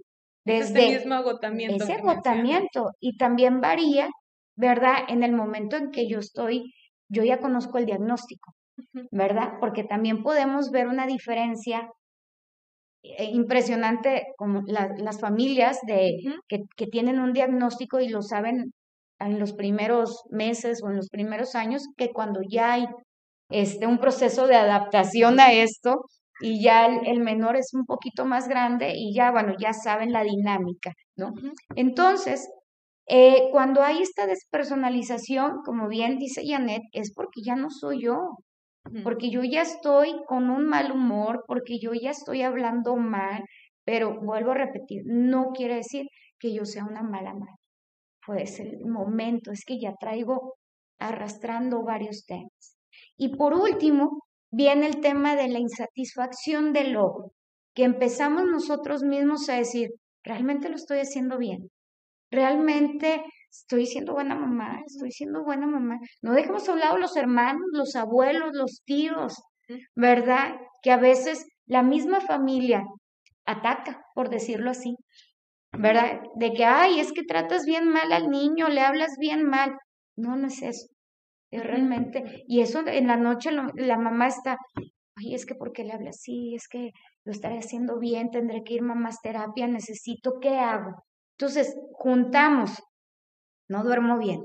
desde 0.54 0.88
ese 0.88 0.98
mismo 1.00 1.16
agotamiento. 1.16 1.84
Ese 1.84 1.94
agotamiento 1.94 2.92
y 3.00 3.18
también 3.18 3.62
varía, 3.62 4.10
¿verdad? 4.56 4.98
En 5.08 5.24
el 5.24 5.34
momento 5.34 5.78
en 5.78 5.92
que 5.92 6.08
yo 6.08 6.20
estoy, 6.20 6.74
yo 7.10 7.24
ya 7.24 7.40
conozco 7.40 7.78
el 7.78 7.86
diagnóstico, 7.86 8.54
¿verdad? 9.12 9.54
Porque 9.60 9.84
también 9.84 10.24
podemos 10.24 10.72
ver 10.72 10.88
una 10.88 11.06
diferencia 11.08 11.90
eh, 13.04 13.26
impresionante 13.32 14.24
como 14.38 14.62
las 14.68 15.20
familias 15.22 15.80
de, 15.88 16.18
que, 16.48 16.64
que, 16.76 16.88
tienen 16.88 17.20
un 17.20 17.32
diagnóstico 17.32 18.00
y 18.02 18.10
lo 18.10 18.22
saben 18.22 18.74
en 19.20 19.40
los 19.40 19.54
primeros 19.54 20.24
meses 20.30 20.82
o 20.84 20.90
en 20.90 20.98
los 20.98 21.10
primeros 21.10 21.56
años 21.56 21.84
que 21.96 22.10
cuando 22.10 22.42
ya 22.50 22.74
hay 22.74 22.88
este, 23.50 23.88
un 23.88 24.00
proceso 24.00 24.48
de 24.48 24.56
adaptación 24.56 25.40
a 25.40 25.54
esto 25.54 26.06
y 26.40 26.64
ya 26.64 26.86
el, 26.86 27.20
menor 27.22 27.58
es 27.58 27.74
un 27.74 27.86
poquito 27.86 28.26
más 28.26 28.48
grande 28.48 28.94
y 28.96 29.14
ya, 29.14 29.32
bueno, 29.32 29.54
ya 29.60 29.74
saben 29.74 30.12
la 30.12 30.24
dinámica, 30.24 30.94
¿no? 31.16 31.34
Entonces, 31.76 32.50
eh, 33.08 33.50
cuando 33.52 33.82
hay 33.82 34.02
esta 34.02 34.26
despersonalización, 34.26 35.62
como 35.66 35.88
bien 35.88 36.18
dice 36.18 36.44
Janet, 36.46 36.84
es 36.94 37.14
porque 37.14 37.42
ya 37.44 37.56
no 37.56 37.70
soy 37.70 38.04
yo, 38.04 38.38
porque 39.04 39.30
yo 39.30 39.44
ya 39.44 39.62
estoy 39.62 40.16
con 40.28 40.50
un 40.50 40.66
mal 40.66 40.92
humor, 40.92 41.44
porque 41.48 41.80
yo 41.80 41.92
ya 41.94 42.12
estoy 42.12 42.42
hablando 42.44 42.96
mal, 42.96 43.44
pero 43.84 44.20
vuelvo 44.22 44.52
a 44.52 44.56
repetir, 44.56 45.04
no 45.06 45.52
quiere 45.54 45.76
decir 45.76 46.08
que 46.40 46.54
yo 46.54 46.66
sea 46.66 46.86
una 46.86 47.04
mala 47.04 47.34
madre 47.34 47.60
pues 48.30 48.60
el 48.60 48.86
momento, 48.86 49.52
es 49.52 49.64
que 49.66 49.80
ya 49.80 49.96
traigo 50.00 50.54
arrastrando 51.00 51.84
varios 51.84 52.26
temas. 52.28 52.78
Y 53.18 53.36
por 53.36 53.56
último, 53.56 54.22
viene 54.52 54.88
el 54.88 55.02
tema 55.02 55.36
de 55.36 55.48
la 55.48 55.60
insatisfacción 55.60 56.74
del 56.74 56.94
logro, 56.94 57.32
que 57.76 57.84
empezamos 57.84 58.46
nosotros 58.46 59.04
mismos 59.04 59.50
a 59.50 59.56
decir, 59.56 59.90
realmente 60.24 60.70
lo 60.70 60.76
estoy 60.76 61.00
haciendo 61.00 61.38
bien, 61.38 61.70
realmente 62.32 63.24
estoy 63.52 63.86
siendo 63.86 64.14
buena 64.14 64.36
mamá, 64.36 64.82
estoy 64.86 65.12
siendo 65.12 65.44
buena 65.44 65.68
mamá. 65.68 66.00
No 66.22 66.34
dejemos 66.34 66.68
a 66.68 66.74
un 66.74 66.80
lado 66.80 66.98
los 66.98 67.16
hermanos, 67.16 67.66
los 67.72 67.96
abuelos, 67.96 68.52
los 68.54 68.82
tíos, 68.86 69.36
¿verdad? 69.96 70.56
Que 70.82 70.92
a 70.92 70.98
veces 70.98 71.46
la 71.66 71.84
misma 71.84 72.22
familia 72.22 72.84
ataca, 73.46 74.04
por 74.14 74.30
decirlo 74.30 74.72
así, 74.72 74.96
¿verdad? 75.78 76.22
De 76.36 76.54
que, 76.54 76.66
ay, 76.66 77.00
es 77.00 77.12
que 77.12 77.24
tratas 77.24 77.66
bien 77.66 77.88
mal 77.90 78.12
al 78.12 78.30
niño, 78.30 78.70
le 78.70 78.82
hablas 78.82 79.12
bien 79.20 79.44
mal. 79.46 79.76
No, 80.16 80.36
no 80.36 80.48
es 80.48 80.62
eso. 80.62 80.88
Es 81.52 81.64
realmente, 81.64 82.44
y 82.48 82.62
eso 82.62 82.84
en 82.86 83.08
la 83.08 83.18
noche 83.18 83.50
la 83.52 83.98
mamá 83.98 84.28
está, 84.28 84.58
ay, 85.16 85.34
es 85.34 85.46
que 85.46 85.56
¿por 85.56 85.72
qué 85.72 85.84
le 85.84 85.94
hablas 85.94 86.18
así? 86.18 86.54
Es 86.56 86.68
que 86.68 86.92
lo 87.26 87.32
estaré 87.32 87.58
haciendo 87.58 87.98
bien, 88.00 88.30
tendré 88.30 88.64
que 88.64 88.76
ir 88.76 88.82
a 88.82 88.96
más 88.96 89.22
terapia, 89.22 89.68
necesito, 89.68 90.40
¿qué 90.40 90.60
hago? 90.60 91.04
Entonces, 91.40 91.76
juntamos, 91.94 92.84
no 93.68 93.84
duermo 93.84 94.20
bien, 94.20 94.42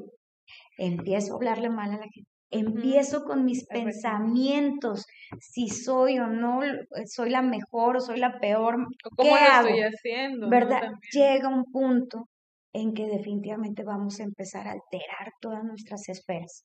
empiezo 0.78 1.34
a 1.34 1.36
hablarle 1.36 1.68
mal 1.68 1.90
a 1.90 1.98
la 1.98 2.04
gente, 2.04 2.30
empiezo 2.50 3.24
con 3.24 3.44
mis 3.44 3.66
pensamientos, 3.66 5.06
si 5.40 5.68
soy 5.68 6.18
o 6.18 6.26
no, 6.26 6.60
soy 7.06 7.30
la 7.30 7.42
mejor 7.42 7.96
o 7.96 8.00
soy 8.00 8.18
la 8.18 8.38
peor, 8.40 8.76
¿qué 9.18 9.28
¿Cómo 9.28 9.36
lo 9.36 9.68
estoy 9.68 9.80
haciendo? 9.80 10.48
¿Verdad? 10.48 10.82
Llega 11.12 11.48
un 11.48 11.64
punto 11.70 12.28
en 12.74 12.92
que 12.92 13.06
definitivamente 13.06 13.84
vamos 13.84 14.18
a 14.18 14.24
empezar 14.24 14.66
a 14.66 14.72
alterar 14.72 15.32
todas 15.40 15.62
nuestras 15.64 16.08
esferas. 16.08 16.64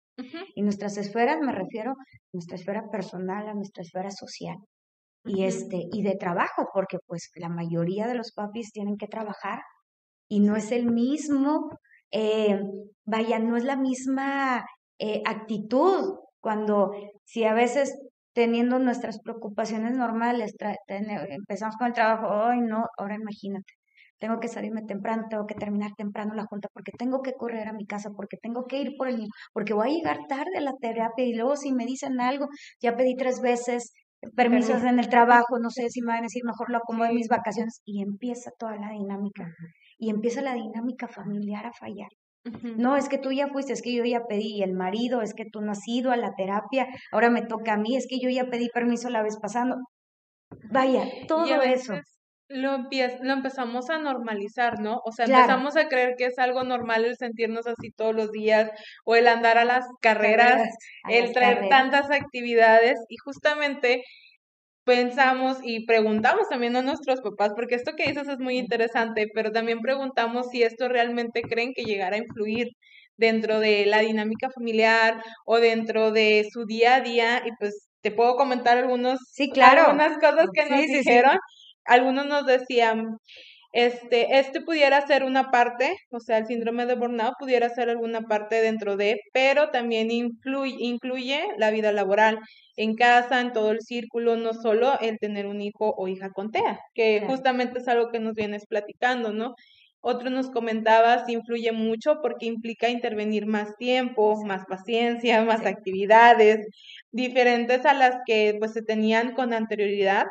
Y 0.56 0.64
nuestras 0.64 0.98
esferas 0.98 1.38
me 1.40 1.52
refiero 1.52 1.92
a 1.92 1.96
nuestra 2.34 2.56
esfera 2.56 2.90
personal, 2.92 3.48
a 3.48 3.54
nuestra 3.54 3.84
esfera 3.84 4.10
social. 4.10 4.58
Y 5.24 5.44
este, 5.44 5.84
y 5.92 6.02
de 6.02 6.16
trabajo, 6.16 6.68
porque 6.74 6.98
pues 7.06 7.30
la 7.36 7.50
mayoría 7.50 8.08
de 8.08 8.16
los 8.16 8.32
papis 8.34 8.72
tienen 8.72 8.98
que 8.98 9.08
trabajar 9.08 9.60
y 10.28 10.40
no 10.40 10.56
es 10.56 10.72
el 10.72 10.88
mismo, 10.92 11.70
eh, 12.12 12.60
vaya, 13.06 13.38
no 13.38 13.56
es 13.56 13.64
la 13.64 13.76
misma 13.76 14.66
eh, 14.98 15.22
actitud, 15.26 16.16
cuando 16.42 16.92
si 17.24 17.44
a 17.44 17.54
veces 17.54 17.96
teniendo 18.34 18.80
nuestras 18.80 19.20
preocupaciones 19.20 19.94
normales, 19.96 20.56
empezamos 20.88 21.76
con 21.78 21.88
el 21.88 21.94
trabajo, 21.94 22.28
hoy 22.28 22.62
no, 22.62 22.86
ahora 22.98 23.16
imagínate, 23.16 23.74
tengo 24.20 24.40
que 24.40 24.48
salirme 24.48 24.84
temprano, 24.84 25.24
tengo 25.30 25.46
que 25.46 25.56
terminar 25.56 25.92
temprano 25.98 26.34
la 26.34 26.46
junta, 26.46 26.68
porque 26.74 26.92
tengo 26.92 27.22
que 27.22 27.34
correr 27.34 27.68
a 27.68 27.74
mi 27.74 27.86
casa, 27.86 28.10
porque 28.16 28.38
tengo 28.38 28.66
que 28.66 28.82
ir 28.82 28.96
por 28.98 29.08
el 29.08 29.18
niño, 29.18 29.30
porque 29.54 29.74
voy 29.74 29.90
a 29.90 29.94
llegar 29.94 30.18
tarde 30.28 30.58
a 30.58 30.62
la 30.62 30.74
terapia 30.80 31.26
y 31.26 31.34
luego 31.34 31.56
si 31.56 31.74
me 31.74 31.86
dicen 31.86 32.20
algo, 32.20 32.48
ya 32.82 32.96
pedí 32.96 33.16
tres 33.16 33.42
veces 33.42 33.94
permisos 34.36 34.84
en 34.84 35.00
el 35.00 35.08
trabajo, 35.10 35.60
no 35.60 35.70
sé 35.70 35.90
si 35.90 36.02
me 36.02 36.08
van 36.08 36.20
a 36.20 36.24
decir 36.24 36.44
mejor 36.46 36.70
lo 36.70 36.78
acomodo 36.78 37.08
en 37.08 37.16
mis 37.16 37.30
vacaciones 37.30 37.82
y 37.86 38.02
empieza 38.02 38.52
toda 38.58 38.76
la 38.76 38.92
dinámica 38.92 39.48
y 39.98 40.10
empieza 40.10 40.42
la 40.42 40.54
dinámica 40.54 41.08
familiar 41.08 41.66
a 41.66 41.74
fallar. 41.74 42.10
No, 42.78 42.96
es 42.96 43.10
que 43.10 43.18
tú 43.18 43.32
ya 43.32 43.48
fuiste, 43.48 43.74
es 43.74 43.82
que 43.82 43.94
yo 43.94 44.04
ya 44.06 44.22
pedí, 44.28 44.64
el 44.64 44.74
marido, 44.74 45.22
es 45.22 45.34
que 45.34 45.46
tú 45.46 45.62
no 45.62 45.72
has 45.72 45.88
ido 45.88 46.12
a 46.12 46.18
la 46.18 46.34
terapia, 46.36 46.88
ahora 47.12 47.30
me 47.30 47.42
toca 47.42 47.74
a 47.74 47.78
mí, 47.78 47.96
es 47.96 48.08
que 48.08 48.18
yo 48.20 48.30
ya 48.30 48.50
pedí 48.50 48.70
permiso 48.70 49.10
la 49.10 49.22
vez 49.22 49.38
pasando. 49.40 49.76
Vaya, 50.72 51.06
todo 51.28 51.62
eso. 51.62 51.94
Lo, 52.52 52.78
lo 52.80 53.34
empezamos 53.34 53.92
a 53.92 54.00
normalizar, 54.00 54.80
¿no? 54.80 55.02
O 55.06 55.12
sea, 55.12 55.26
empezamos 55.26 55.78
a 55.78 55.88
creer 55.88 56.16
que 56.18 56.26
es 56.26 56.40
algo 56.40 56.64
normal 56.64 57.06
el 57.06 57.16
sentirnos 57.16 57.68
así 57.68 57.92
todos 57.92 58.16
los 58.16 58.32
días 58.32 58.72
o 59.06 59.16
el 59.16 59.28
andar 59.28 59.60
a 59.60 59.66
las 59.66 59.86
carreras, 60.02 60.62
el 61.08 61.32
traer 61.32 61.70
tantas 61.70 62.10
actividades 62.10 62.98
y 63.08 63.18
justamente 63.18 64.04
pensamos 64.84 65.58
y 65.64 65.86
preguntamos 65.86 66.50
también 66.50 66.76
a 66.76 66.82
nuestros 66.82 67.22
papás, 67.22 67.52
porque 67.56 67.76
esto 67.76 67.92
que 67.96 68.08
dices 68.08 68.28
es 68.28 68.40
muy 68.40 68.58
interesante, 68.58 69.28
pero 69.36 69.52
también 69.52 69.82
preguntamos 69.82 70.48
si 70.50 70.64
esto 70.64 70.90
realmente 70.90 71.44
creen 71.44 71.74
que 71.76 71.84
llegará 71.84 72.16
a 72.16 72.20
influir 72.20 72.70
dentro 73.16 73.60
de 73.60 73.86
la 73.86 74.00
dinámica 74.00 74.50
familiar 74.50 75.22
o 75.46 75.60
dentro 75.60 76.12
de 76.12 76.48
su 76.52 76.66
día 76.66 76.96
a 76.96 77.02
día 77.02 77.44
y 77.46 77.52
pues 77.60 77.90
te 78.02 78.12
puedo 78.12 78.36
comentar 78.36 78.78
algunos 78.78 79.20
sí, 79.32 79.52
claro. 79.52 79.82
algunas 79.82 80.18
cosas 80.18 80.48
que 80.54 80.70
nos 80.70 80.82
dijeron. 80.88 81.38
Algunos 81.90 82.26
nos 82.28 82.46
decían, 82.46 83.18
este, 83.72 84.40
este 84.40 84.62
pudiera 84.62 85.06
ser 85.08 85.24
una 85.24 85.52
parte, 85.52 85.96
o 86.12 86.20
sea, 86.20 86.38
el 86.40 86.48
síndrome 86.48 86.86
de 86.88 86.96
burnout 86.96 87.36
pudiera 87.40 87.70
ser 87.70 87.90
alguna 87.90 88.22
parte 88.24 88.62
dentro 88.62 88.98
de, 88.98 89.22
pero 89.34 89.70
también 89.72 90.12
influye, 90.12 90.76
incluye 90.80 91.44
la 91.58 91.72
vida 91.72 91.92
laboral 91.92 92.40
en 92.78 92.96
casa, 92.96 93.42
en 93.42 93.54
todo 93.54 93.72
el 93.72 93.82
círculo, 93.82 94.38
no 94.38 94.54
solo 94.54 95.00
el 95.02 95.20
tener 95.20 95.46
un 95.48 95.62
hijo 95.62 95.94
o 95.98 96.08
hija 96.08 96.32
con 96.32 96.52
TEA, 96.52 96.80
que 96.96 97.22
justamente 97.28 97.80
es 97.80 97.88
algo 97.88 98.10
que 98.12 98.20
nos 98.20 98.34
vienes 98.36 98.66
platicando, 98.68 99.32
¿no? 99.34 99.56
Otro 100.02 100.30
nos 100.30 100.50
comentaba 100.50 101.26
si 101.26 101.34
influye 101.34 101.72
mucho 101.74 102.20
porque 102.22 102.46
implica 102.46 102.90
intervenir 102.90 103.46
más 103.48 103.76
tiempo, 103.78 104.44
más 104.46 104.66
paciencia, 104.66 105.44
más 105.44 105.66
actividades, 105.66 106.66
diferentes 107.12 107.86
a 107.86 107.94
las 107.94 108.16
que 108.26 108.56
pues 108.60 108.74
se 108.74 108.82
tenían 108.82 109.34
con 109.34 109.54
anterioridad. 109.54 110.26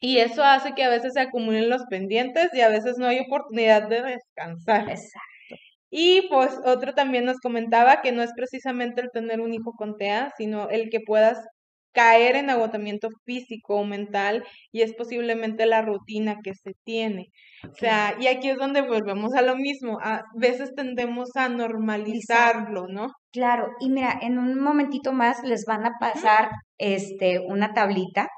Y 0.00 0.18
eso 0.18 0.44
hace 0.44 0.74
que 0.74 0.84
a 0.84 0.90
veces 0.90 1.14
se 1.14 1.20
acumulen 1.20 1.70
los 1.70 1.84
pendientes 1.86 2.50
y 2.52 2.60
a 2.60 2.68
veces 2.68 2.98
no 2.98 3.06
hay 3.06 3.20
oportunidad 3.20 3.88
de 3.88 4.02
descansar. 4.02 4.88
Exacto. 4.90 5.20
Y 5.90 6.28
pues 6.28 6.58
otro 6.64 6.94
también 6.94 7.24
nos 7.24 7.38
comentaba 7.38 8.02
que 8.02 8.12
no 8.12 8.22
es 8.22 8.32
precisamente 8.36 9.00
el 9.00 9.10
tener 9.12 9.40
un 9.40 9.54
hijo 9.54 9.72
con 9.72 9.96
TEA, 9.96 10.32
sino 10.36 10.68
el 10.68 10.90
que 10.90 11.00
puedas 11.00 11.38
caer 11.96 12.36
en 12.36 12.50
agotamiento 12.50 13.08
físico 13.24 13.76
o 13.76 13.84
mental 13.84 14.44
y 14.70 14.82
es 14.82 14.94
posiblemente 14.94 15.64
la 15.64 15.80
rutina 15.80 16.36
que 16.44 16.52
se 16.54 16.72
tiene. 16.84 17.28
O 17.64 17.74
sea, 17.74 18.14
y 18.20 18.26
aquí 18.26 18.50
es 18.50 18.58
donde 18.58 18.82
volvemos 18.82 19.32
a 19.34 19.40
lo 19.40 19.56
mismo, 19.56 19.98
a 20.02 20.22
veces 20.34 20.74
tendemos 20.76 21.30
a 21.36 21.48
normalizarlo, 21.48 22.86
¿no? 22.88 23.06
Claro, 23.32 23.68
y 23.80 23.88
mira, 23.88 24.18
en 24.20 24.38
un 24.38 24.60
momentito 24.60 25.14
más 25.14 25.42
les 25.42 25.64
van 25.64 25.86
a 25.86 25.92
pasar 25.98 26.50
este 26.76 27.40
una 27.40 27.72
tablita 27.72 28.28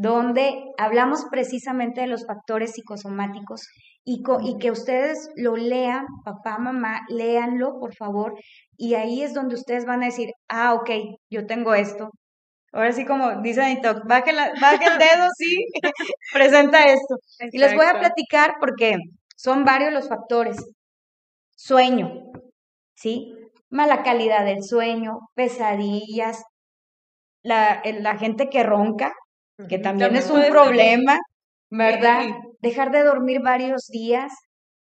donde 0.00 0.64
hablamos 0.78 1.26
precisamente 1.30 2.00
de 2.00 2.06
los 2.06 2.24
factores 2.26 2.72
psicosomáticos 2.72 3.68
y, 4.02 4.22
y, 4.44 4.58
que 4.58 4.70
ustedes 4.70 5.28
lo 5.36 5.56
lean, 5.56 6.06
papá, 6.24 6.56
mamá, 6.56 7.02
léanlo, 7.10 7.78
por 7.78 7.94
favor, 7.94 8.32
y 8.78 8.94
ahí 8.94 9.22
es 9.22 9.34
donde 9.34 9.56
ustedes 9.56 9.84
van 9.84 10.02
a 10.02 10.06
decir, 10.06 10.30
ah, 10.48 10.72
ok, 10.72 10.90
yo 11.28 11.46
tengo 11.46 11.74
esto. 11.74 12.08
Ahora 12.72 12.92
sí, 12.92 13.04
como 13.04 13.42
dice 13.42 13.60
Anito, 13.60 14.00
baje, 14.06 14.32
la, 14.32 14.50
baje 14.58 14.86
el 14.86 14.98
dedo, 14.98 15.28
sí, 15.36 15.66
presenta 16.32 16.84
esto. 16.84 17.16
Y 17.52 17.58
les 17.58 17.74
voy 17.74 17.84
a 17.84 17.98
platicar 17.98 18.54
porque 18.58 18.96
son 19.36 19.66
varios 19.66 19.92
los 19.92 20.08
factores. 20.08 20.56
Sueño, 21.56 22.30
¿sí? 22.94 23.34
Mala 23.68 24.02
calidad 24.02 24.46
del 24.46 24.62
sueño, 24.62 25.18
pesadillas, 25.34 26.42
la, 27.42 27.82
la 27.84 28.16
gente 28.16 28.48
que 28.48 28.62
ronca, 28.62 29.12
que 29.68 29.78
también, 29.78 30.16
es 30.16 30.30
un 30.30 30.42
problema, 30.50 31.18
¿verdad? 31.70 32.24
Dejar 32.60 32.90
de 32.90 33.02
dormir 33.02 33.40
varios 33.42 33.86
días, 33.86 34.32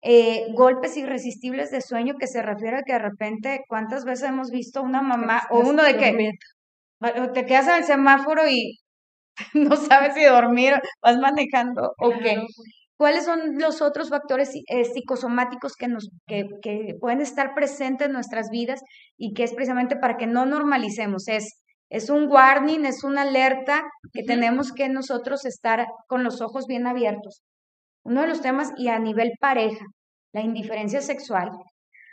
eh, 0.02 0.46
golpes 0.54 0.96
irresistibles 0.96 1.70
de 1.70 1.80
sueño 1.80 2.14
que 2.18 2.26
se 2.26 2.42
refiere 2.42 2.78
a 2.78 2.82
que 2.82 2.94
de 2.94 2.98
repente, 2.98 3.64
¿cuántas 3.68 4.04
veces 4.04 4.28
hemos 4.28 4.50
visto 4.50 4.82
una 4.82 5.02
mamá 5.02 5.42
o 5.50 5.60
uno 5.60 5.82
de 5.84 5.96
que 5.96 6.30
te 7.34 7.46
quedas 7.46 7.68
en 7.68 7.76
el 7.76 7.84
semáforo 7.84 8.48
y 8.48 8.78
no 9.54 9.76
sabes 9.76 10.14
si 10.14 10.24
dormir, 10.24 10.74
vas 11.02 11.18
manejando 11.18 11.94
o 11.98 12.10
qué. 12.22 12.42
¿Cuáles 12.96 13.24
son 13.24 13.58
los 13.58 13.82
otros 13.82 14.10
factores 14.10 14.50
eh, 14.54 14.84
psicosomáticos 14.84 15.74
que, 15.74 15.88
nos, 15.88 16.08
que, 16.26 16.44
que, 16.62 16.94
pueden 17.00 17.20
estar 17.20 17.54
presentes 17.54 18.06
en 18.06 18.12
nuestras 18.12 18.48
vidas 18.50 18.80
y 19.16 19.32
que 19.34 19.42
es 19.42 19.54
precisamente 19.54 19.96
para 19.96 20.16
que 20.16 20.28
no 20.28 20.46
normalicemos? 20.46 21.26
Es, 21.26 21.61
es 21.92 22.08
un 22.08 22.26
warning, 22.32 22.86
es 22.86 23.04
una 23.04 23.20
alerta 23.20 23.82
que 24.14 24.22
tenemos 24.22 24.72
que 24.72 24.88
nosotros 24.88 25.44
estar 25.44 25.86
con 26.08 26.24
los 26.24 26.40
ojos 26.40 26.66
bien 26.66 26.86
abiertos. 26.86 27.42
Uno 28.02 28.22
de 28.22 28.28
los 28.28 28.40
temas, 28.40 28.72
y 28.78 28.88
a 28.88 28.98
nivel 28.98 29.32
pareja, 29.38 29.84
la 30.32 30.40
indiferencia 30.40 31.02
sexual, 31.02 31.50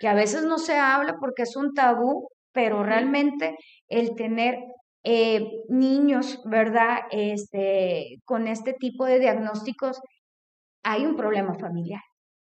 que 0.01 0.09
a 0.09 0.13
veces 0.13 0.43
no 0.43 0.57
se 0.57 0.77
habla 0.77 1.15
porque 1.21 1.43
es 1.43 1.55
un 1.55 1.73
tabú, 1.73 2.27
pero 2.51 2.83
realmente 2.83 3.55
el 3.87 4.15
tener 4.15 4.57
eh, 5.05 5.47
niños, 5.69 6.41
¿verdad? 6.43 7.03
Este, 7.11 8.17
con 8.25 8.47
este 8.49 8.73
tipo 8.73 9.05
de 9.05 9.19
diagnósticos, 9.19 10.01
hay 10.83 11.05
un 11.05 11.15
problema 11.15 11.55
familiar 11.55 12.01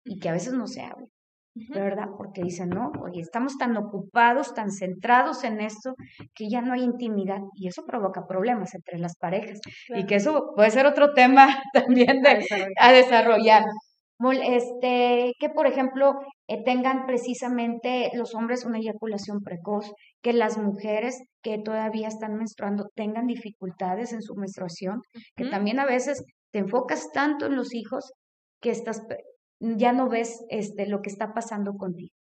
y 0.04 0.18
que 0.18 0.28
a 0.28 0.32
veces 0.32 0.54
no 0.54 0.66
se 0.66 0.80
habla, 0.82 1.06
¿verdad? 1.54 2.08
Porque 2.16 2.42
dicen, 2.42 2.70
no, 2.70 2.92
oye, 3.02 3.20
estamos 3.20 3.58
tan 3.58 3.76
ocupados, 3.76 4.54
tan 4.54 4.70
centrados 4.70 5.44
en 5.44 5.60
esto, 5.60 5.94
que 6.34 6.48
ya 6.48 6.60
no 6.62 6.74
hay 6.74 6.82
intimidad 6.82 7.40
y 7.54 7.68
eso 7.68 7.84
provoca 7.86 8.26
problemas 8.26 8.74
entre 8.74 8.98
las 8.98 9.16
parejas. 9.16 9.60
Y 9.88 10.06
que 10.06 10.16
eso 10.16 10.52
puede 10.56 10.70
ser 10.70 10.86
otro 10.86 11.12
tema 11.12 11.46
también 11.72 12.22
de, 12.22 12.44
a 12.78 12.92
desarrollar. 12.92 13.64
este, 14.44 15.32
que 15.38 15.48
por 15.50 15.66
ejemplo 15.66 16.14
eh, 16.48 16.62
tengan 16.64 17.06
precisamente 17.06 18.10
los 18.14 18.34
hombres 18.34 18.64
una 18.64 18.78
eyaculación 18.78 19.42
precoz, 19.42 19.92
que 20.22 20.32
las 20.32 20.58
mujeres 20.58 21.22
que 21.42 21.58
todavía 21.58 22.08
están 22.08 22.36
menstruando 22.36 22.88
tengan 22.94 23.26
dificultades 23.26 24.12
en 24.12 24.22
su 24.22 24.34
menstruación, 24.36 25.00
que 25.36 25.46
también 25.46 25.80
a 25.80 25.86
veces 25.86 26.24
te 26.52 26.60
enfocas 26.60 27.10
tanto 27.12 27.46
en 27.46 27.56
los 27.56 27.74
hijos 27.74 28.12
que 28.60 28.70
estás, 28.70 29.02
ya 29.76 29.92
no 29.92 30.08
ves 30.08 30.44
este, 30.48 30.86
lo 30.86 31.00
que 31.02 31.10
está 31.10 31.32
pasando 31.32 31.74
contigo. 31.74 32.14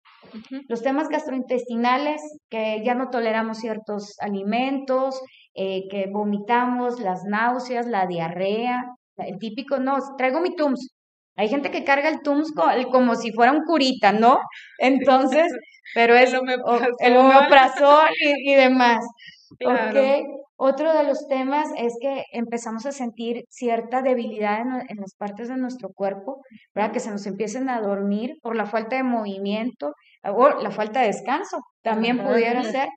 Los 0.67 0.83
temas 0.83 1.09
gastrointestinales, 1.09 2.21
que 2.49 2.83
ya 2.83 2.93
no 2.93 3.09
toleramos 3.09 3.59
ciertos 3.59 4.15
alimentos, 4.19 5.21
eh, 5.55 5.87
que 5.89 6.07
vomitamos, 6.11 6.99
las 6.99 7.23
náuseas, 7.23 7.87
la 7.87 8.05
diarrea, 8.05 8.83
el 9.17 9.39
típico, 9.39 9.79
no, 9.79 9.97
traigo 10.17 10.41
mi 10.41 10.55
TUMS, 10.55 10.93
hay 11.39 11.47
gente 11.47 11.71
que 11.71 11.85
carga 11.85 12.09
el 12.09 12.21
Tums 12.21 12.51
como 12.91 13.15
si 13.15 13.31
fuera 13.31 13.53
un 13.53 13.63
curita, 13.63 14.11
¿no? 14.11 14.39
Entonces, 14.77 15.47
pero 15.95 16.13
es 16.13 16.33
el 16.33 17.17
omeprazol, 17.17 18.09
y, 18.19 18.55
demás. 18.55 19.05
Okay. 19.53 20.25
Otro 20.61 20.91
de 20.91 21.05
los 21.05 21.25
temas 21.29 21.69
es 21.77 21.95
que 22.01 22.25
empezamos 22.33 22.85
a 22.85 22.91
sentir 22.91 23.45
cierta 23.47 24.01
debilidad 24.01 24.59
en, 24.59 24.97
las 24.97 25.15
partes 25.15 25.47
de 25.47 25.55
nuestro 25.55 25.93
cuerpo, 25.93 26.41
¿verdad? 26.75 26.91
Que 26.91 26.99
se 26.99 27.11
nos 27.11 27.25
empiecen 27.27 27.69
a 27.69 27.79
dormir 27.79 28.33
por 28.41 28.57
la 28.57 28.65
falta 28.65 28.97
de 28.97 29.03
movimiento 29.03 29.93
o 30.21 30.49
la 30.49 30.69
falta 30.71 30.99
de 30.99 31.07
descanso, 31.07 31.59
también 31.81 32.21
pudiera 32.21 32.61
ser. 32.63 32.89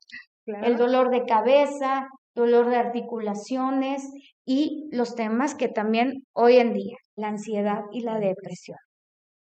El 0.44 0.76
dolor 0.76 1.10
de 1.10 1.24
cabeza, 1.24 2.08
dolor 2.34 2.68
de 2.68 2.78
articulaciones 2.78 4.10
y 4.44 4.88
los 4.90 5.14
temas 5.14 5.54
que 5.54 5.68
también 5.68 6.24
hoy 6.32 6.56
en 6.56 6.72
día 6.72 6.96
la 7.14 7.28
ansiedad 7.28 7.82
y 7.92 8.00
la 8.00 8.18
depresión, 8.18 8.78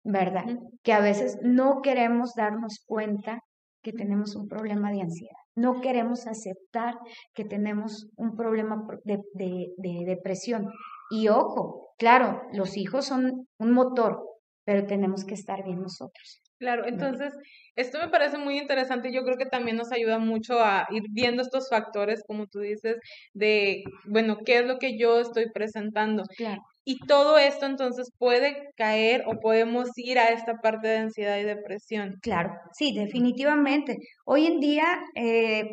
¿verdad? 0.04 0.46
Que 0.84 0.92
a 0.92 1.00
veces 1.00 1.40
no 1.42 1.80
queremos 1.82 2.34
darnos 2.36 2.84
cuenta 2.86 3.40
que 3.82 3.92
tenemos 3.92 4.36
un 4.36 4.46
problema 4.46 4.92
de 4.92 5.00
ansiedad. 5.00 5.41
No 5.54 5.80
queremos 5.80 6.26
aceptar 6.26 6.98
que 7.34 7.44
tenemos 7.44 8.08
un 8.16 8.36
problema 8.36 8.84
de, 9.04 9.20
de, 9.34 10.04
depresión. 10.06 10.70
Y 11.10 11.28
ojo, 11.28 11.94
claro, 11.98 12.42
los 12.52 12.76
hijos 12.76 13.06
son 13.06 13.48
un 13.58 13.72
motor, 13.72 14.22
pero 14.64 14.86
tenemos 14.86 15.24
que 15.24 15.34
estar 15.34 15.62
bien 15.64 15.80
nosotros. 15.80 16.41
Claro, 16.62 16.86
entonces 16.86 17.34
esto 17.74 17.98
me 17.98 18.08
parece 18.08 18.38
muy 18.38 18.56
interesante 18.56 19.08
y 19.08 19.12
yo 19.12 19.24
creo 19.24 19.36
que 19.36 19.46
también 19.46 19.76
nos 19.76 19.90
ayuda 19.90 20.20
mucho 20.20 20.60
a 20.60 20.86
ir 20.92 21.02
viendo 21.10 21.42
estos 21.42 21.68
factores, 21.68 22.22
como 22.24 22.46
tú 22.46 22.60
dices, 22.60 22.98
de, 23.34 23.82
bueno, 24.06 24.38
qué 24.46 24.60
es 24.60 24.66
lo 24.66 24.78
que 24.78 24.96
yo 24.96 25.18
estoy 25.18 25.50
presentando. 25.50 26.22
Claro. 26.36 26.62
Y 26.84 27.00
todo 27.00 27.36
esto 27.36 27.66
entonces 27.66 28.12
puede 28.16 28.70
caer 28.76 29.24
o 29.26 29.40
podemos 29.40 29.88
ir 29.96 30.20
a 30.20 30.28
esta 30.28 30.54
parte 30.62 30.86
de 30.86 30.98
ansiedad 30.98 31.36
y 31.38 31.42
depresión. 31.42 32.20
Claro, 32.22 32.52
sí, 32.72 32.94
definitivamente. 32.94 33.96
Hoy 34.24 34.46
en 34.46 34.60
día, 34.60 34.86
eh, 35.16 35.64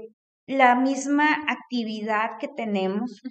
la 0.48 0.74
misma 0.74 1.36
actividad 1.48 2.32
que 2.40 2.48
tenemos, 2.48 3.22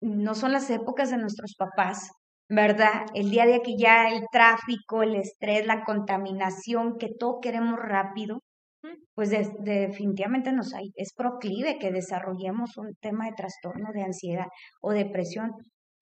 no 0.00 0.34
son 0.34 0.52
las 0.52 0.70
épocas 0.70 1.10
de 1.10 1.18
nuestros 1.18 1.54
papás, 1.58 2.10
¿verdad? 2.48 3.06
El 3.14 3.30
día 3.30 3.46
de 3.46 3.60
que 3.62 3.76
ya 3.76 4.08
el 4.08 4.24
tráfico, 4.30 5.02
el 5.02 5.16
estrés, 5.16 5.66
la 5.66 5.84
contaminación, 5.84 6.98
que 6.98 7.08
todo 7.18 7.40
queremos 7.40 7.78
rápido, 7.78 8.42
pues 9.14 9.30
definitivamente 9.30 10.52
nos 10.52 10.74
hay, 10.74 10.90
es 10.96 11.12
proclive 11.14 11.78
que 11.78 11.92
desarrollemos 11.92 12.76
un 12.76 12.94
tema 13.00 13.26
de 13.26 13.36
trastorno 13.36 13.92
de 13.92 14.02
ansiedad 14.02 14.46
o 14.80 14.92
depresión 14.92 15.52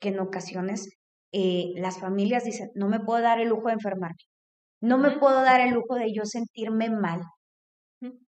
que 0.01 0.09
en 0.09 0.21
ocasiones 0.21 0.89
eh, 1.33 1.73
las 1.77 2.01
familias 2.01 2.45
dicen, 2.45 2.71
no 2.75 2.89
me 2.89 3.01
puedo 3.01 3.23
dar 3.23 3.39
el 3.41 3.49
lujo 3.49 3.69
de 3.69 3.75
enfermarme, 3.75 4.17
no 4.81 4.99
me 4.99 5.19
puedo 5.19 5.43
dar 5.43 5.61
el 5.61 5.75
lujo 5.75 5.97
de 5.97 6.13
yo 6.15 6.25
sentirme 6.25 6.89
mal, 6.91 7.21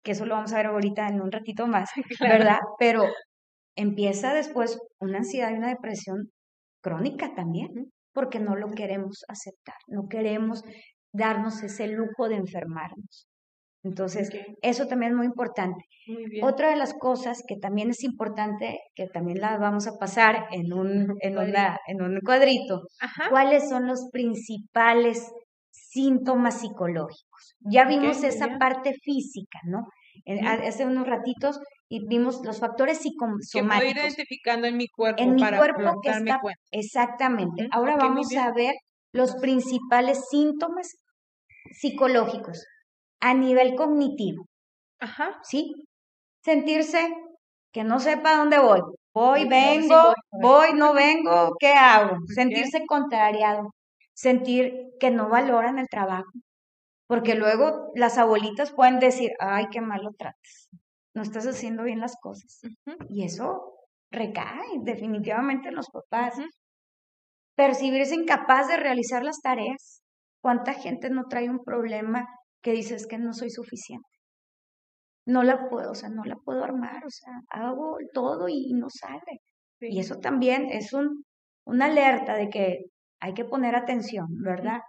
que 0.03 0.13
eso 0.13 0.27
lo 0.27 0.35
vamos 0.35 0.53
a 0.53 0.57
ver 0.57 0.67
ahorita 0.67 1.09
en 1.09 1.21
un 1.21 1.31
ratito 1.31 1.67
más, 1.67 1.91
¿verdad? 2.21 2.59
Pero 2.79 3.05
empieza 3.77 4.35
después 4.35 4.79
una 4.99 5.19
ansiedad 5.19 5.51
y 5.51 5.55
una 5.55 5.69
depresión 5.69 6.31
crónica 6.83 7.35
también, 7.35 7.93
porque 8.13 8.41
no 8.41 8.57
lo 8.57 8.71
queremos 8.71 9.25
aceptar, 9.29 9.77
no 9.87 10.09
queremos 10.09 10.63
darnos 11.13 11.63
ese 11.63 11.87
lujo 11.89 12.29
de 12.29 12.37
enfermarnos. 12.37 13.27
Entonces, 13.85 14.31
eso 14.63 14.87
también 14.87 15.13
es 15.13 15.17
muy 15.17 15.27
importante. 15.27 15.85
Otra 16.43 16.71
de 16.71 16.77
las 16.77 16.95
cosas 16.95 17.43
que 17.47 17.57
también 17.57 17.91
es 17.91 18.05
importante, 18.05 18.79
que 18.95 19.07
también 19.09 19.41
la 19.41 19.59
vamos 19.59 19.87
a 19.87 19.99
pasar 19.99 20.47
en 20.53 20.73
un, 20.73 21.17
en 21.21 21.39
una, 21.39 21.79
en 21.87 22.03
un 22.03 22.21
cuadrito, 22.25 22.83
¿cuáles 23.29 23.69
son 23.69 23.87
los 23.87 24.09
principales 24.13 25.33
síntomas 25.71 26.61
psicológicos? 26.61 27.57
Ya 27.61 27.85
vimos 27.85 28.23
esa 28.23 28.57
parte 28.59 28.95
física, 29.03 29.59
¿no? 29.65 29.87
Hace 30.65 30.87
unos 30.87 31.07
ratitos 31.07 31.59
y 31.93 32.07
vimos 32.07 32.41
los 32.43 32.59
factores 32.59 33.03
psicosomáticos. 33.03 33.93
Que 33.93 34.01
identificando 34.01 34.67
en 34.67 34.79
mi 34.79 34.89
cuerpo 34.89 35.23
en 35.23 35.35
mi 35.35 35.43
cuerpo 35.43 36.01
que 36.01 36.09
está, 36.09 36.41
Exactamente. 36.71 37.69
Ahora 37.71 37.97
vamos 37.97 38.35
a 38.35 38.51
ver 38.51 38.75
los 39.13 39.35
principales 39.37 40.25
síntomas 40.31 40.97
psicológicos 41.71 42.65
a 43.21 43.35
nivel 43.35 43.75
cognitivo. 43.75 44.47
Ajá. 45.01 45.39
¿Sí? 45.43 45.71
Sentirse 46.43 47.13
que 47.75 47.85
no 47.85 48.01
sepa 48.01 48.39
dónde 48.39 48.59
voy. 48.59 48.81
Voy, 49.13 49.47
vengo, 49.47 50.15
voy, 50.41 50.73
no 50.73 50.95
vengo, 50.95 51.55
¿qué 51.61 51.75
hago? 51.75 52.17
Sentirse 52.35 52.87
contrariado. 52.87 53.75
Sentir 54.15 54.73
que 54.99 55.11
no 55.11 55.29
valoran 55.29 55.79
el 55.79 55.89
trabajo. 55.89 56.33
Porque 57.07 57.35
luego 57.35 57.93
las 57.95 58.17
abuelitas 58.17 58.73
pueden 58.73 58.99
decir, 58.99 59.33
ay, 59.41 59.67
qué 59.71 59.83
mal 59.83 60.03
lo 60.03 60.13
tratas. 60.15 60.71
No 61.15 61.23
estás 61.23 61.47
haciendo 61.47 61.85
bien 61.85 62.01
las 62.01 62.17
cosas. 62.21 62.61
Y 63.09 63.25
eso 63.25 63.75
recae 64.11 64.81
definitivamente 64.83 65.69
en 65.69 65.75
los 65.75 65.89
papás. 65.91 66.35
Percibirse 67.55 68.15
incapaz 68.15 68.69
de 68.69 68.77
realizar 68.77 69.23
las 69.25 69.41
tareas. 69.41 70.03
¿Cuánta 70.41 70.75
gente 70.75 71.11
no 71.11 71.25
trae 71.29 71.51
un 71.51 71.63
problema 71.63 72.27
que 72.63 72.73
dices 72.73 73.07
que 73.07 73.19
no 73.19 73.33
soy 73.33 73.51
suficiente. 73.51 74.09
No 75.27 75.43
la 75.43 75.69
puedo, 75.69 75.93
o 75.93 75.95
sea, 75.95 76.09
no 76.09 76.25
la 76.25 76.37
puedo 76.37 76.65
armar, 76.65 77.05
o 77.05 77.11
sea, 77.11 77.33
hago 77.51 77.99
todo 78.13 78.49
y 78.49 78.73
no 78.75 78.89
sale. 78.89 79.41
Y 79.81 80.01
eso 80.01 80.17
también 80.19 80.67
es 80.71 80.93
un, 80.93 81.25
una 81.65 81.87
alerta 81.87 82.35
de 82.35 82.49
que 82.49 82.79
hay 83.21 83.35
que 83.35 83.45
poner 83.45 83.77
atención, 83.77 84.27
¿verdad? 84.43 84.81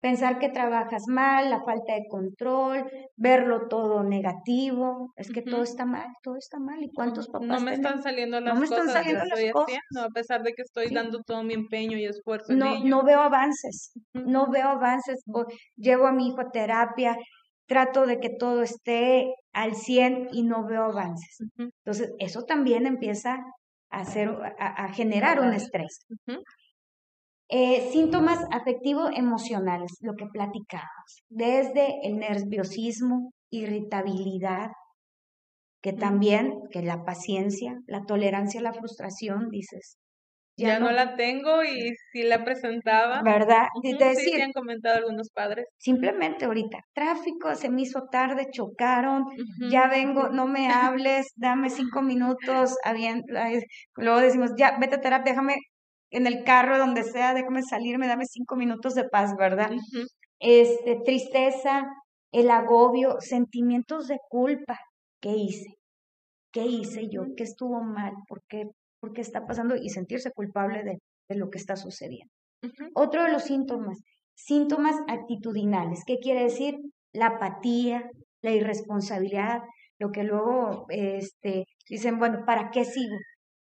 Pensar 0.00 0.38
que 0.38 0.50
trabajas 0.50 1.04
mal, 1.08 1.50
la 1.50 1.62
falta 1.64 1.94
de 1.94 2.06
control, 2.08 2.84
verlo 3.16 3.66
todo 3.68 4.04
negativo, 4.04 5.12
es 5.16 5.30
que 5.30 5.42
todo 5.42 5.62
está 5.62 5.86
mal, 5.86 6.06
todo 6.22 6.36
está 6.36 6.58
mal. 6.58 6.82
¿Y 6.82 6.90
cuántos 6.92 7.28
papás 7.28 7.48
No 7.48 7.60
me 7.60 7.74
están 7.74 8.02
saliendo 8.02 8.40
las 8.40 8.54
no 8.54 8.60
me 8.60 8.68
cosas 8.68 8.86
están 8.86 9.02
saliendo 9.02 9.24
las 9.24 9.52
cosas. 9.52 9.78
a 10.04 10.08
pesar 10.10 10.42
de 10.42 10.52
que 10.52 10.62
estoy 10.62 10.90
dando 10.94 11.22
todo 11.22 11.42
mi 11.42 11.54
empeño 11.54 11.96
y 11.96 12.04
esfuerzo. 12.04 12.52
No, 12.52 12.84
no 12.84 13.04
veo 13.04 13.20
avances, 13.20 13.92
no 14.12 14.50
veo 14.50 14.68
avances. 14.68 15.24
Llevo 15.76 16.06
a 16.06 16.12
mi 16.12 16.28
hijo 16.28 16.40
a 16.40 16.50
terapia, 16.50 17.16
trato 17.66 18.06
de 18.06 18.20
que 18.20 18.30
todo 18.30 18.62
esté 18.62 19.34
al 19.52 19.74
100 19.74 20.28
y 20.32 20.42
no 20.44 20.66
veo 20.66 20.84
avances. 20.84 21.38
Entonces, 21.58 22.12
eso 22.18 22.42
también 22.42 22.86
empieza 22.86 23.38
a, 23.90 24.00
hacer, 24.00 24.30
a, 24.58 24.92
generar 24.92 25.40
un 25.40 25.52
estrés. 25.52 26.06
Eh, 27.48 27.90
síntomas 27.92 28.40
afectivo-emocionales, 28.50 29.98
lo 30.00 30.14
que 30.14 30.26
platicamos, 30.26 31.22
desde 31.28 32.00
el 32.02 32.18
nerviosismo, 32.18 33.32
irritabilidad, 33.50 34.70
que 35.80 35.92
también, 35.92 36.62
que 36.72 36.82
la 36.82 37.04
paciencia, 37.04 37.78
la 37.86 38.04
tolerancia 38.04 38.58
a 38.58 38.64
la 38.64 38.72
frustración, 38.72 39.48
dices, 39.50 39.98
ya, 40.58 40.78
no, 40.78 40.90
la 40.90 41.16
tengo 41.16 41.62
y 41.62 41.92
si 42.12 42.22
la 42.22 42.42
presentaba. 42.42 43.20
¿Verdad? 43.22 43.66
Y 43.82 43.96
te 43.96 44.14
sí, 44.14 44.40
han 44.40 44.52
comentado 44.52 44.96
algunos 44.96 45.28
padres. 45.30 45.66
Simplemente 45.76 46.46
ahorita, 46.46 46.78
tráfico, 46.94 47.54
se 47.54 47.68
me 47.68 47.82
hizo 47.82 48.08
tarde, 48.10 48.48
chocaron, 48.50 49.24
ya 49.70 49.86
vengo, 49.88 50.30
no 50.30 50.46
me 50.46 50.68
hables, 50.72 51.26
dame 51.36 51.68
cinco 51.68 52.00
minutos, 52.00 52.74
luego 53.96 54.20
decimos, 54.20 54.52
ya, 54.56 54.78
vete 54.80 54.96
a 54.96 55.00
terapia, 55.00 55.32
déjame 55.32 55.56
en 56.10 56.26
el 56.26 56.44
carro, 56.44 56.78
donde 56.78 57.02
sea, 57.02 57.34
déjame 57.34 57.62
salirme, 57.62 58.06
dame 58.06 58.26
cinco 58.26 58.56
minutos 58.56 58.94
de 58.94 59.08
paz, 59.08 59.36
¿verdad? 59.36 59.70
Este, 60.38 61.00
tristeza, 61.04 61.86
el 62.32 62.50
agobio, 62.50 63.16
sentimientos 63.20 64.06
de 64.08 64.18
culpa. 64.28 64.78
¿Qué 65.20 65.30
hice? 65.30 65.74
¿Qué 66.52 66.64
hice 66.64 67.08
yo? 67.08 67.22
¿Qué 67.36 67.44
estuvo 67.44 67.82
mal? 67.82 68.12
¿Por 68.28 68.42
qué 68.48 68.70
por 69.00 69.12
qué 69.12 69.20
está 69.20 69.46
pasando 69.46 69.76
y 69.76 69.88
sentirse 69.90 70.32
culpable 70.32 70.82
de, 70.82 70.98
lo 71.36 71.50
que 71.50 71.58
está 71.58 71.76
sucediendo. 71.76 72.32
Otro 72.94 73.24
de 73.24 73.32
los 73.32 73.44
síntomas, 73.44 73.98
síntomas 74.34 74.96
actitudinales. 75.08 76.02
¿Qué 76.06 76.18
quiere 76.18 76.44
decir? 76.44 76.76
La 77.12 77.26
apatía, 77.26 78.08
la 78.42 78.52
irresponsabilidad, 78.52 79.60
lo 79.98 80.10
que 80.10 80.24
luego 80.24 80.86
este, 80.88 81.64
dicen, 81.88 82.18
bueno, 82.18 82.44
¿para 82.46 82.70
qué 82.70 82.84
sigo? 82.84 83.16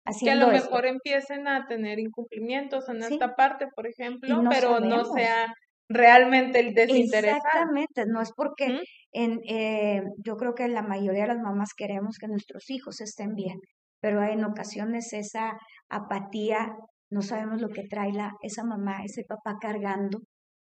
Haciendo 0.06 0.50
que 0.50 0.56
a 0.56 0.58
lo 0.58 0.64
mejor 0.64 0.86
empiecen 0.86 1.48
a 1.48 1.66
tener 1.66 1.98
incumplimientos 1.98 2.88
en 2.88 3.02
esta 3.02 3.34
parte, 3.34 3.66
por 3.74 3.86
ejemplo, 3.86 4.42
pero 4.50 4.80
no 4.80 5.04
sea 5.04 5.52
realmente 5.88 6.60
el 6.60 6.74
desinterés. 6.74 7.36
Exactamente, 7.36 8.04
no 8.06 8.20
es 8.20 8.32
porque 8.32 8.80
en, 9.12 9.40
eh, 9.48 10.02
yo 10.18 10.36
creo 10.36 10.54
que 10.54 10.68
la 10.68 10.82
mayoría 10.82 11.22
de 11.22 11.34
las 11.34 11.42
mamás 11.42 11.70
queremos 11.76 12.18
que 12.18 12.28
nuestros 12.28 12.70
hijos 12.70 13.00
estén 13.00 13.34
bien, 13.34 13.58
pero 14.00 14.22
en 14.22 14.44
ocasiones 14.44 15.12
esa 15.12 15.52
apatía, 15.88 16.74
no 17.10 17.22
sabemos 17.22 17.60
lo 17.60 17.68
que 17.68 17.84
trae 17.88 18.12
la, 18.12 18.32
esa 18.42 18.64
mamá, 18.64 19.04
ese 19.04 19.24
papá 19.26 19.56
cargando 19.60 20.20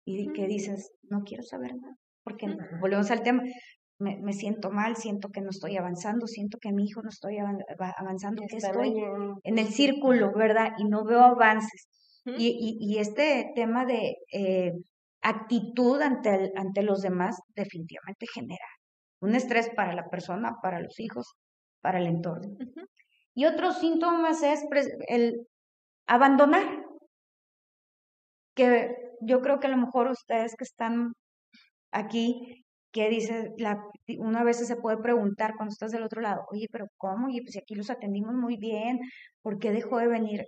y 0.06 0.32
que 0.32 0.46
dices, 0.46 0.92
no 1.02 1.22
quiero 1.24 1.42
saber 1.42 1.74
nada, 1.74 1.94
porque 2.22 2.46
volvemos 2.80 3.10
al 3.10 3.22
tema, 3.22 3.42
me, 3.98 4.18
me, 4.18 4.32
siento 4.32 4.70
mal, 4.70 4.96
siento 4.96 5.28
que 5.30 5.40
no 5.40 5.50
estoy 5.50 5.76
avanzando, 5.76 6.26
siento 6.26 6.58
que 6.60 6.72
mi 6.72 6.84
hijo 6.84 7.02
no 7.02 7.08
estoy 7.08 7.38
avanzando, 7.38 8.42
que 8.48 8.56
estoy 8.56 8.94
en 9.42 9.58
el 9.58 9.68
círculo, 9.68 10.32
¿verdad? 10.34 10.72
Y 10.78 10.84
no 10.84 11.04
veo 11.04 11.20
avances. 11.20 11.88
y, 12.26 12.48
y, 12.48 12.76
y, 12.80 12.98
este 12.98 13.52
tema 13.54 13.84
de 13.84 14.16
eh, 14.32 14.72
actitud 15.22 16.00
ante, 16.00 16.50
ante 16.56 16.82
los 16.82 17.00
demás 17.00 17.36
definitivamente 17.54 18.26
genera 18.32 18.66
un 19.20 19.34
estrés 19.34 19.70
para 19.74 19.94
la 19.94 20.08
persona, 20.08 20.56
para 20.62 20.80
los 20.80 20.98
hijos, 20.98 21.34
para 21.80 21.98
el 21.98 22.06
entorno. 22.06 22.56
Y 23.34 23.44
otros 23.44 23.78
síntomas 23.78 24.42
es 24.42 24.64
el 25.08 25.46
abandonar, 26.06 26.84
que 28.54 28.94
yo 29.20 29.40
creo 29.40 29.60
que 29.60 29.66
a 29.66 29.70
lo 29.70 29.76
mejor 29.76 30.10
ustedes 30.10 30.54
que 30.56 30.64
están 30.64 31.12
aquí, 31.92 32.65
que 32.96 33.10
dice, 33.10 33.52
la, 33.58 33.84
una 34.18 34.42
vez 34.42 34.66
se 34.66 34.76
puede 34.76 34.96
preguntar 34.96 35.52
cuando 35.54 35.72
estás 35.72 35.92
del 35.92 36.02
otro 36.02 36.22
lado, 36.22 36.46
oye, 36.50 36.66
pero 36.72 36.86
¿cómo? 36.96 37.28
Y 37.28 37.42
pues 37.42 37.58
aquí 37.58 37.74
los 37.74 37.90
atendimos 37.90 38.34
muy 38.34 38.56
bien, 38.56 39.00
¿por 39.42 39.58
qué 39.58 39.70
dejó 39.70 39.98
de 39.98 40.08
venir? 40.08 40.46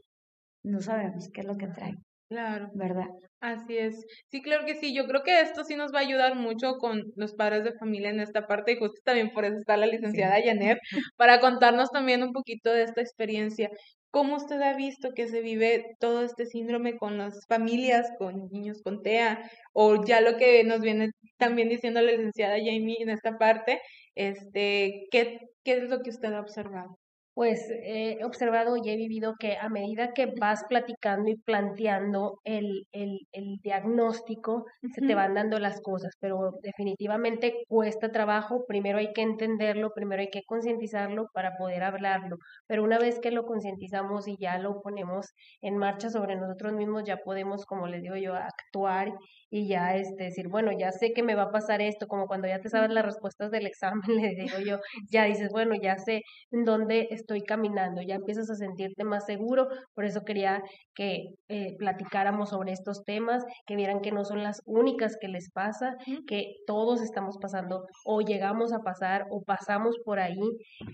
No 0.63 0.81
sabemos 0.81 1.29
qué 1.31 1.43
es 1.43 1.47
lo 1.47 1.59
que 1.59 1.67
trae. 1.67 1.95
Claro. 2.31 2.71
¿Verdad? 2.73 3.09
Así 3.41 3.79
es. 3.79 4.05
Sí, 4.31 4.43
claro 4.43 4.65
que 4.67 4.75
sí. 4.75 4.93
Yo 4.95 5.07
creo 5.07 5.23
que 5.23 5.41
esto 5.41 5.63
sí 5.65 5.77
nos 5.77 5.95
va 5.95 5.99
a 6.01 6.03
ayudar 6.03 6.35
mucho 6.35 6.75
con 6.79 7.05
los 7.15 7.35
padres 7.35 7.63
de 7.63 7.73
familia 7.79 8.11
en 8.11 8.19
esta 8.21 8.47
parte 8.49 8.73
y 8.73 8.77
justo 8.79 9.01
también 9.05 9.31
por 9.33 9.45
eso 9.45 9.57
está 9.57 9.77
la 9.77 9.87
licenciada 9.87 10.41
Janet 10.43 10.79
para 11.17 11.39
contarnos 11.41 11.91
también 11.91 12.23
un 12.25 12.33
poquito 12.33 12.71
de 12.73 12.83
esta 12.83 13.01
experiencia. 13.01 13.71
¿Cómo 14.11 14.37
usted 14.37 14.61
ha 14.63 14.75
visto 14.75 15.11
que 15.15 15.29
se 15.29 15.41
vive 15.43 15.85
todo 16.01 16.25
este 16.25 16.47
síndrome 16.47 16.97
con 16.97 17.19
las 17.19 17.47
familias, 17.47 18.09
con 18.19 18.49
niños 18.51 18.83
con 18.83 19.03
TEA? 19.03 19.49
O 19.73 20.05
ya 20.05 20.21
lo 20.21 20.37
que 20.37 20.65
nos 20.65 20.81
viene 20.81 21.11
también 21.37 21.69
diciendo 21.69 22.01
la 22.01 22.11
licenciada 22.13 22.57
Jamie 22.57 22.97
en 23.01 23.11
esta 23.11 23.39
parte, 23.39 23.81
este, 24.17 25.07
¿qué, 25.13 25.39
qué 25.63 25.73
es 25.75 25.89
lo 25.91 26.01
que 26.01 26.11
usted 26.11 26.33
ha 26.33 26.41
observado? 26.41 26.99
Pues 27.39 27.71
he 27.71 28.19
observado 28.25 28.77
y 28.77 28.91
he 28.91 28.97
vivido 28.97 29.37
que 29.39 29.57
a 29.59 29.69
medida 29.69 30.13
que 30.13 30.27
vas 30.41 30.65
platicando 30.69 31.31
y 31.31 31.37
planteando 31.37 32.41
el, 32.43 32.89
el, 32.91 33.29
el 33.31 33.59
diagnóstico, 33.63 34.65
se 34.93 35.07
te 35.07 35.15
van 35.15 35.35
dando 35.35 35.61
las 35.61 35.81
cosas, 35.81 36.17
pero 36.19 36.55
definitivamente 36.65 37.63
cuesta 37.69 38.11
trabajo, 38.11 38.65
primero 38.67 38.99
hay 38.99 39.13
que 39.13 39.23
entenderlo, 39.23 39.93
primero 39.95 40.21
hay 40.21 40.31
que 40.31 40.43
concientizarlo 40.49 41.29
para 41.33 41.57
poder 41.57 41.85
hablarlo, 41.85 42.39
pero 42.67 42.83
una 42.83 42.99
vez 42.99 43.21
que 43.21 43.31
lo 43.31 43.45
concientizamos 43.45 44.27
y 44.27 44.37
ya 44.37 44.59
lo 44.59 44.81
ponemos 44.83 45.29
en 45.61 45.79
marcha 45.79 46.11
sobre 46.11 46.35
nosotros 46.35 46.73
mismos, 46.73 47.05
ya 47.05 47.19
podemos, 47.19 47.67
como 47.67 47.87
les 47.87 48.03
digo 48.03 48.17
yo, 48.17 48.35
actuar 48.35 49.13
y 49.49 49.69
ya 49.69 49.95
este, 49.95 50.25
decir, 50.25 50.49
bueno, 50.49 50.73
ya 50.77 50.91
sé 50.91 51.13
que 51.13 51.23
me 51.23 51.37
va 51.37 51.45
a 51.45 51.53
pasar 51.53 51.83
esto, 51.83 52.09
como 52.09 52.27
cuando 52.27 52.49
ya 52.49 52.61
te 52.61 52.69
sabes 52.69 52.91
las 52.91 53.05
respuestas 53.05 53.53
del 53.53 53.69
examen, 53.69 54.03
le 54.09 54.35
digo 54.35 54.59
yo, 54.59 54.81
ya 55.09 55.27
dices, 55.27 55.51
bueno, 55.53 55.77
ya 55.81 55.99
sé 55.99 56.23
en 56.51 56.65
dónde 56.65 57.07
estoy 57.13 57.28
caminando, 57.47 58.03
ya 58.03 58.17
empiezas 58.17 58.51
a 58.51 58.55
sentirte 58.55 59.05
más 59.05 59.27
seguro, 59.27 59.69
por 59.95 60.05
eso 60.05 60.23
quería 60.25 60.63
que 60.95 61.35
eh, 61.49 61.77
platicáramos 61.79 62.51
sobre 62.51 62.73
estos 62.73 63.03
temas, 63.05 63.45
que 63.67 63.77
vieran 63.77 64.01
que 64.01 64.13
no 64.13 64.25
son 64.25 64.43
las 64.43 64.61
únicas 64.67 65.17
que 65.21 65.29
les 65.29 65.51
pasa, 65.51 65.97
que 66.27 66.55
todos 66.67 67.03
estamos 67.03 67.37
pasando 67.41 67.85
o 68.05 68.21
llegamos 68.21 68.73
a 68.73 68.81
pasar 68.81 69.27
o 69.31 69.43
pasamos 69.43 69.97
por 70.05 70.19
ahí, 70.19 70.41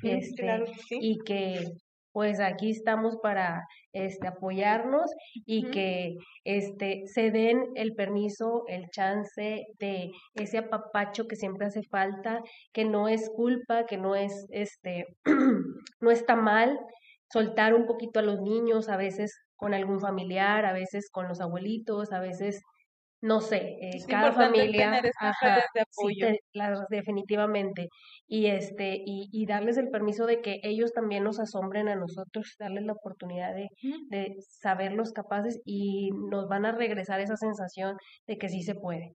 este, 0.03 0.65
y 0.91 1.19
que 1.25 1.65
pues 2.15 2.39
aquí 2.39 2.71
estamos 2.71 3.17
para 3.21 3.67
este, 3.93 4.29
apoyarnos 4.29 5.11
y 5.45 5.69
que 5.73 6.15
este, 6.45 7.03
se 7.07 7.33
den 7.33 7.65
el 7.75 7.97
permiso, 7.97 8.63
el 8.69 8.89
chance 8.91 9.67
de 9.81 10.13
ese 10.37 10.59
apapacho 10.59 11.27
que 11.27 11.35
siempre 11.35 11.67
hace 11.67 11.83
falta, 11.83 12.41
que 12.73 12.85
no 12.85 13.09
es 13.09 13.29
culpa, 13.35 13.85
que 13.85 13.97
no 13.99 14.15
es, 14.15 14.47
este, 14.51 15.07
no 16.01 16.11
está 16.13 16.37
mal, 16.37 16.79
soltar 17.33 17.75
un 17.75 17.85
poquito 17.85 18.21
a 18.21 18.23
los 18.23 18.41
niños, 18.41 18.89
a 18.89 18.97
veces 18.97 19.37
con 19.57 19.75
algún 19.75 19.99
familiar, 19.99 20.67
a 20.67 20.73
veces 20.73 21.11
con 21.11 21.27
los 21.27 21.41
abuelitos, 21.41 22.13
a 22.13 22.21
veces 22.21 22.63
no 23.25 23.41
sé, 23.41 23.79
eh, 23.81 24.05
cada 24.07 24.33
familia, 24.33 25.01
de 25.01 25.81
apoyo. 25.81 26.27
definitivamente, 26.91 27.89
y 28.29 28.49
este, 28.49 29.03
y, 29.03 29.31
y, 29.33 29.47
darles 29.47 29.79
el 29.79 29.89
permiso 29.89 30.27
de 30.27 30.43
que 30.43 30.61
ellos 30.63 30.93
también 30.93 31.25
nos 31.25 31.41
asombren 31.41 31.89
a 31.89 31.97
nosotros, 31.97 32.55
darles 32.59 32.85
la 32.85 32.93
oportunidad 32.93 33.55
de, 33.55 33.71
de 34.11 34.37
saberlos 34.47 35.13
capaces 35.13 35.59
y 35.65 36.11
nos 36.31 36.49
van 36.49 36.67
a 36.67 36.73
regresar 36.73 37.19
esa 37.21 37.39
sensación 37.39 37.97
de 38.27 38.37
que 38.37 38.51
sí 38.51 38.63
se 38.63 38.75
puede. 38.75 39.15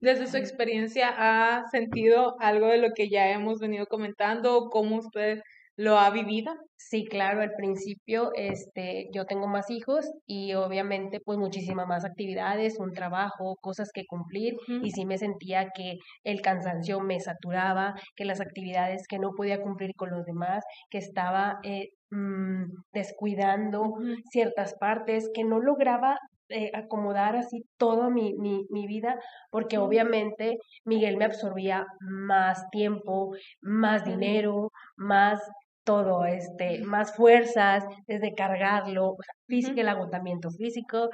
Desde 0.00 0.26
su 0.26 0.38
experiencia, 0.38 1.14
¿ha 1.16 1.68
sentido 1.70 2.34
algo 2.40 2.66
de 2.66 2.78
lo 2.78 2.88
que 2.96 3.08
ya 3.08 3.30
hemos 3.30 3.60
venido 3.60 3.86
comentando? 3.86 4.70
¿Cómo 4.72 4.96
usted 4.96 5.40
lo 5.76 5.98
ha 5.98 6.10
vivido? 6.10 6.52
Sí, 6.76 7.04
claro, 7.04 7.42
al 7.42 7.52
principio 7.54 8.32
este, 8.34 9.08
yo 9.12 9.26
tengo 9.26 9.46
más 9.46 9.70
hijos 9.70 10.10
y 10.26 10.54
obviamente 10.54 11.20
pues 11.20 11.38
muchísimas 11.38 11.86
más 11.86 12.04
actividades, 12.04 12.78
un 12.78 12.92
trabajo, 12.92 13.56
cosas 13.60 13.90
que 13.92 14.06
cumplir 14.06 14.56
y 14.82 14.90
sí 14.90 15.04
me 15.04 15.18
sentía 15.18 15.70
que 15.74 15.98
el 16.24 16.40
cansancio 16.40 17.00
me 17.00 17.20
saturaba, 17.20 17.94
que 18.14 18.24
las 18.24 18.40
actividades 18.40 19.06
que 19.08 19.18
no 19.18 19.32
podía 19.32 19.60
cumplir 19.60 19.94
con 19.96 20.10
los 20.10 20.24
demás, 20.24 20.64
que 20.90 20.98
estaba 20.98 21.58
eh, 21.62 21.90
mm, 22.10 22.64
descuidando 22.92 23.94
ciertas 24.30 24.74
partes, 24.78 25.30
que 25.34 25.44
no 25.44 25.60
lograba 25.60 26.18
eh, 26.48 26.70
acomodar 26.74 27.34
así 27.36 27.64
toda 27.76 28.08
mi, 28.08 28.34
mi, 28.34 28.66
mi, 28.70 28.86
vida, 28.86 29.18
porque 29.50 29.78
obviamente 29.78 30.58
Miguel 30.84 31.16
me 31.16 31.24
absorbía 31.24 31.84
más 32.00 32.70
tiempo, 32.70 33.34
más 33.60 34.04
dinero, 34.04 34.70
más 34.96 35.40
todo, 35.86 36.26
este, 36.26 36.82
más 36.82 37.14
fuerzas, 37.14 37.84
desde 38.06 38.34
cargarlo, 38.34 39.14
físico, 39.46 39.80
el 39.80 39.88
agotamiento 39.88 40.50
físico. 40.50 41.08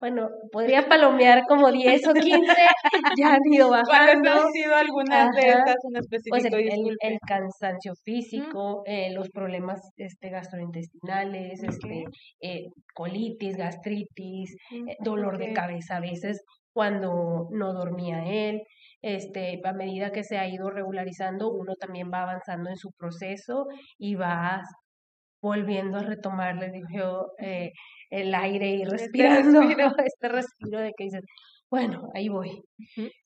Bueno, 0.00 0.28
podría 0.52 0.88
palomear 0.88 1.42
como 1.48 1.72
10 1.72 2.06
o 2.06 2.12
15, 2.12 2.22
ya 3.18 3.34
han 3.34 3.40
ido 3.52 3.70
bajando. 3.70 4.22
¿Cuáles 4.22 4.44
han 4.44 4.52
sido 4.52 4.76
algunas 4.76 5.34
de 5.34 5.48
estas 5.48 5.76
en 5.90 5.96
específico? 5.96 6.36
Pues 6.36 6.44
el, 6.44 6.96
el, 7.00 7.18
cansancio 7.26 7.94
físico, 8.04 8.82
eh, 8.86 9.10
los 9.12 9.28
problemas 9.30 9.80
este, 9.96 10.30
gastrointestinales, 10.30 11.64
este, 11.64 12.04
eh, 12.40 12.66
colitis, 12.94 13.56
gastritis, 13.56 14.54
eh, 14.70 14.96
dolor 15.00 15.38
de 15.38 15.52
cabeza 15.52 15.96
a 15.96 16.00
veces 16.00 16.44
cuando 16.72 17.48
no 17.50 17.72
dormía 17.72 18.24
él, 18.24 18.62
este, 19.02 19.60
a 19.64 19.72
medida 19.72 20.12
que 20.12 20.24
se 20.24 20.38
ha 20.38 20.48
ido 20.48 20.70
regularizando, 20.70 21.50
uno 21.50 21.74
también 21.76 22.10
va 22.12 22.22
avanzando 22.22 22.70
en 22.70 22.76
su 22.76 22.90
proceso 22.92 23.66
y 23.98 24.14
va 24.16 24.62
volviendo 25.40 25.98
a 25.98 26.02
retomar, 26.02 26.56
le 26.56 26.70
digo 26.70 27.32
eh, 27.38 27.72
el 28.10 28.34
aire 28.34 28.74
y 28.74 28.82
este 28.82 28.96
respirando 28.96 29.60
este 30.04 30.28
respiro 30.28 30.80
de 30.80 30.92
que 30.96 31.04
dices, 31.04 31.22
bueno, 31.70 32.08
ahí 32.14 32.28
voy. 32.28 32.62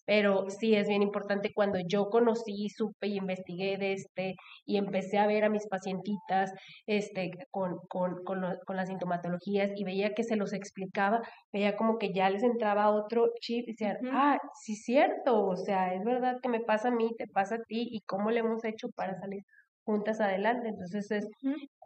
Pero 0.05 0.51
sí 0.51 0.75
es 0.75 0.89
bien 0.89 1.03
importante 1.03 1.53
cuando 1.55 1.79
yo 1.89 2.07
conocí, 2.11 2.69
supe 2.71 3.07
y 3.09 3.17
investigué 3.19 3.77
de 3.79 3.93
este 3.93 4.35
y 4.67 4.77
empecé 4.79 5.19
a 5.19 5.27
ver 5.27 5.45
a 5.45 5.51
mis 5.51 5.67
pacientitas 5.69 6.53
este, 6.87 7.31
con, 7.51 7.79
con, 7.89 8.25
con, 8.25 8.43
con 8.67 8.77
las 8.77 8.89
sintomatologías 8.89 9.71
y 9.77 9.85
veía 9.85 10.15
que 10.15 10.25
se 10.25 10.37
los 10.37 10.53
explicaba, 10.53 11.21
veía 11.53 11.77
como 11.77 11.99
que 11.99 12.13
ya 12.13 12.31
les 12.31 12.43
entraba 12.43 12.91
otro 12.91 13.29
chip 13.41 13.69
y 13.69 13.73
decían, 13.73 13.99
ah, 14.13 14.39
sí 14.65 14.73
es 14.75 14.83
cierto, 14.85 15.45
o 15.47 15.57
sea, 15.57 15.95
es 15.95 16.05
verdad 16.05 16.39
que 16.43 16.49
me 16.49 16.61
pasa 16.61 16.89
a 16.89 16.93
mí, 16.93 17.11
te 17.17 17.27
pasa 17.29 17.57
a 17.57 17.63
ti 17.69 17.87
y 17.91 18.01
cómo 18.03 18.31
le 18.31 18.41
hemos 18.41 18.65
hecho 18.65 18.89
para 18.97 19.15
salir 19.21 19.43
juntas 19.85 20.21
adelante. 20.21 20.69
Entonces 20.69 21.11
es 21.11 21.29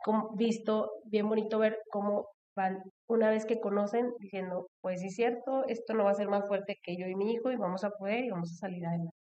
como 0.05 0.35
visto, 0.37 0.90
bien 1.05 1.29
bonito 1.29 1.59
ver 1.59 1.79
cómo 1.90 2.27
van 2.57 2.79
una 3.09 3.31
vez 3.31 3.45
que 3.47 3.61
conocen 3.61 4.11
diciendo, 4.19 4.69
pues 4.81 5.01
sí 5.01 5.09
es 5.09 5.14
cierto, 5.14 5.64
esto 5.69 5.95
no 5.95 6.05
va 6.05 6.11
a 6.11 6.14
ser 6.14 6.29
más 6.29 6.47
fuerte 6.49 6.77
que 6.83 6.97
yo 6.97 7.07
y 7.07 7.14
mi 7.14 7.33
hijo 7.33 7.53
y 7.53 7.57
vamos 7.57 7.85
a 7.85 7.90
poder 7.90 8.25
y 8.25 8.31
vamos 8.31 8.51
a 8.53 8.66
salir 8.66 8.85
adelante. 8.85 9.14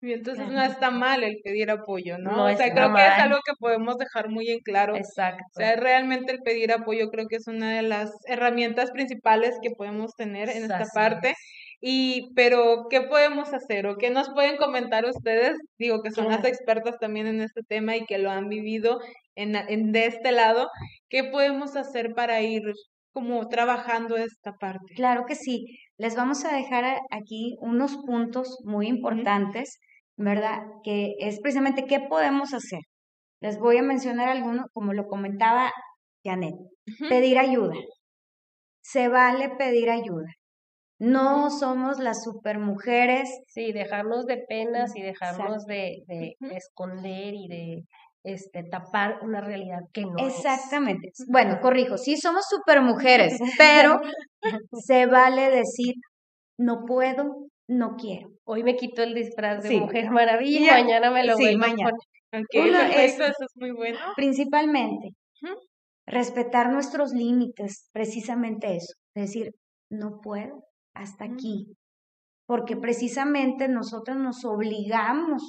Y 0.00 0.12
entonces 0.12 0.46
no 0.48 0.62
está 0.62 0.92
mal 0.92 1.24
el 1.24 1.38
pedir 1.42 1.72
apoyo, 1.72 2.18
¿no? 2.18 2.44
o 2.44 2.56
sea, 2.56 2.72
creo 2.72 2.94
que 2.94 3.02
es 3.04 3.18
algo 3.18 3.38
que 3.44 3.52
podemos 3.58 3.96
dejar 3.98 4.28
muy 4.28 4.48
en 4.48 4.60
claro. 4.60 4.94
Exacto. 4.94 5.42
O 5.56 5.58
sea, 5.58 5.74
realmente 5.74 6.32
el 6.32 6.38
pedir 6.38 6.70
apoyo 6.72 7.08
creo 7.10 7.26
que 7.28 7.34
es 7.36 7.48
una 7.48 7.74
de 7.74 7.82
las 7.82 8.12
herramientas 8.26 8.92
principales 8.92 9.58
que 9.60 9.70
podemos 9.70 10.14
tener 10.14 10.50
en 10.50 10.62
esta 10.62 10.84
parte. 10.94 11.34
Y, 11.80 12.34
pero, 12.34 12.86
¿qué 12.90 13.02
podemos 13.02 13.52
hacer 13.54 13.86
o 13.86 13.96
qué 13.96 14.10
nos 14.10 14.30
pueden 14.30 14.56
comentar 14.56 15.04
ustedes? 15.04 15.56
Digo 15.78 16.02
que 16.02 16.10
son 16.10 16.28
las 16.28 16.44
expertas 16.44 16.98
también 16.98 17.26
en 17.28 17.40
este 17.40 17.62
tema 17.62 17.96
y 17.96 18.04
que 18.04 18.18
lo 18.18 18.30
han 18.30 18.48
vivido 18.48 19.00
en, 19.36 19.54
en, 19.54 19.92
de 19.92 20.06
este 20.06 20.32
lado. 20.32 20.68
¿Qué 21.08 21.24
podemos 21.24 21.76
hacer 21.76 22.14
para 22.14 22.40
ir 22.42 22.62
como 23.12 23.48
trabajando 23.48 24.16
esta 24.16 24.54
parte? 24.54 24.94
Claro 24.96 25.24
que 25.26 25.36
sí. 25.36 25.66
Les 25.98 26.16
vamos 26.16 26.44
a 26.44 26.54
dejar 26.54 27.00
aquí 27.10 27.56
unos 27.60 27.96
puntos 27.98 28.58
muy 28.64 28.88
importantes, 28.88 29.78
¿verdad? 30.16 30.62
Que 30.82 31.14
es 31.20 31.40
precisamente 31.40 31.84
qué 31.86 32.00
podemos 32.00 32.54
hacer. 32.54 32.80
Les 33.40 33.58
voy 33.58 33.76
a 33.78 33.82
mencionar 33.82 34.28
algunos, 34.28 34.66
como 34.72 34.92
lo 34.92 35.06
comentaba 35.06 35.70
Janet. 36.24 36.54
Pedir 37.08 37.38
ayuda. 37.38 37.74
Se 38.82 39.08
vale 39.08 39.50
pedir 39.58 39.90
ayuda. 39.90 40.37
No 40.98 41.50
somos 41.50 41.98
las 41.98 42.24
supermujeres. 42.24 43.28
Sí, 43.46 43.72
dejarnos 43.72 44.26
de 44.26 44.38
penas 44.48 44.96
y 44.96 45.02
dejarnos 45.02 45.64
de, 45.64 46.02
de, 46.06 46.36
esconder 46.50 47.34
y 47.34 47.46
de 47.48 47.84
este, 48.24 48.64
tapar 48.64 49.20
una 49.22 49.40
realidad 49.40 49.80
que 49.92 50.02
no 50.02 50.16
Exactamente. 50.18 51.10
Bueno, 51.28 51.60
corrijo, 51.60 51.96
sí 51.98 52.16
somos 52.16 52.46
supermujeres, 52.48 53.38
pero 53.58 54.00
se 54.72 55.06
vale 55.06 55.50
decir, 55.50 55.94
no 56.58 56.84
puedo, 56.84 57.46
no 57.68 57.96
quiero. 57.96 58.30
Hoy 58.44 58.64
me 58.64 58.76
quito 58.76 59.02
el 59.02 59.14
disfraz 59.14 59.62
de 59.62 59.78
Mujer 59.80 60.10
Maravilla, 60.10 60.80
y 60.80 60.82
mañana 60.82 61.10
me 61.10 61.24
lo 61.24 61.36
sí, 61.36 61.56
mañana. 61.56 61.92
eso 62.32 63.24
es 63.24 63.52
muy 63.54 63.70
bueno. 63.70 63.98
Principalmente, 64.16 65.10
respetar 66.06 66.72
nuestros 66.72 67.12
límites, 67.12 67.88
precisamente 67.92 68.76
eso, 68.76 68.94
decir, 69.14 69.52
no 69.90 70.20
puedo, 70.20 70.64
hasta 70.98 71.24
aquí, 71.24 71.74
porque 72.46 72.76
precisamente 72.76 73.68
nosotros 73.68 74.16
nos 74.16 74.44
obligamos, 74.44 75.42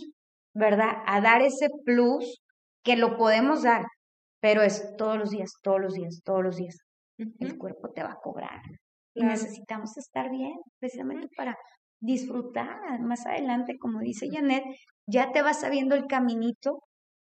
¿verdad?, 0.54 0.98
a 1.06 1.22
dar 1.22 1.42
ese 1.42 1.68
plus 1.86 2.42
que 2.84 2.96
lo 2.96 3.18
podemos 3.18 3.64
dar, 3.64 3.84
pero 4.42 4.62
es 4.62 4.96
todos 4.98 5.18
los 5.18 5.30
días, 5.30 5.52
todos 5.62 5.82
los 5.82 5.94
días, 5.94 6.22
todos 6.24 6.44
los 6.44 6.56
días. 6.56 6.78
El 7.40 7.58
cuerpo 7.58 7.90
te 7.92 8.04
va 8.04 8.12
a 8.12 8.20
cobrar. 8.22 8.62
Y 9.14 9.24
necesitamos 9.24 9.98
estar 9.98 10.30
bien, 10.30 10.54
precisamente 10.80 11.28
para 11.36 11.58
disfrutar. 12.02 13.02
Más 13.02 13.26
adelante, 13.26 13.78
como 13.78 14.00
dice 14.00 14.28
Janet, 14.32 14.64
ya 15.06 15.32
te 15.32 15.42
vas 15.42 15.60
sabiendo 15.60 15.96
el 15.96 16.06
caminito, 16.08 16.80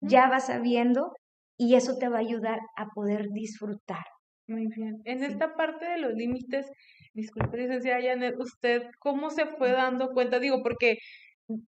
ya 0.02 0.30
vas 0.30 0.48
sabiendo, 0.48 1.12
y 1.58 1.76
eso 1.76 1.98
te 1.98 2.08
va 2.08 2.18
a 2.18 2.22
ayudar 2.22 2.60
a 2.78 2.88
poder 2.88 3.28
disfrutar. 3.32 4.06
Muy 4.48 4.68
bien. 4.68 5.02
En 5.06 5.24
esta 5.24 5.56
parte 5.56 5.86
de 5.86 5.98
los 5.98 6.14
límites, 6.14 6.66
disculpe, 7.14 7.58
licenciada 7.58 8.02
Janet, 8.02 8.36
¿usted 8.40 8.84
cómo 9.00 9.30
se 9.30 9.46
fue 9.46 9.72
dando 9.72 10.10
cuenta? 10.14 10.40
Digo, 10.40 10.62
porque 10.64 10.98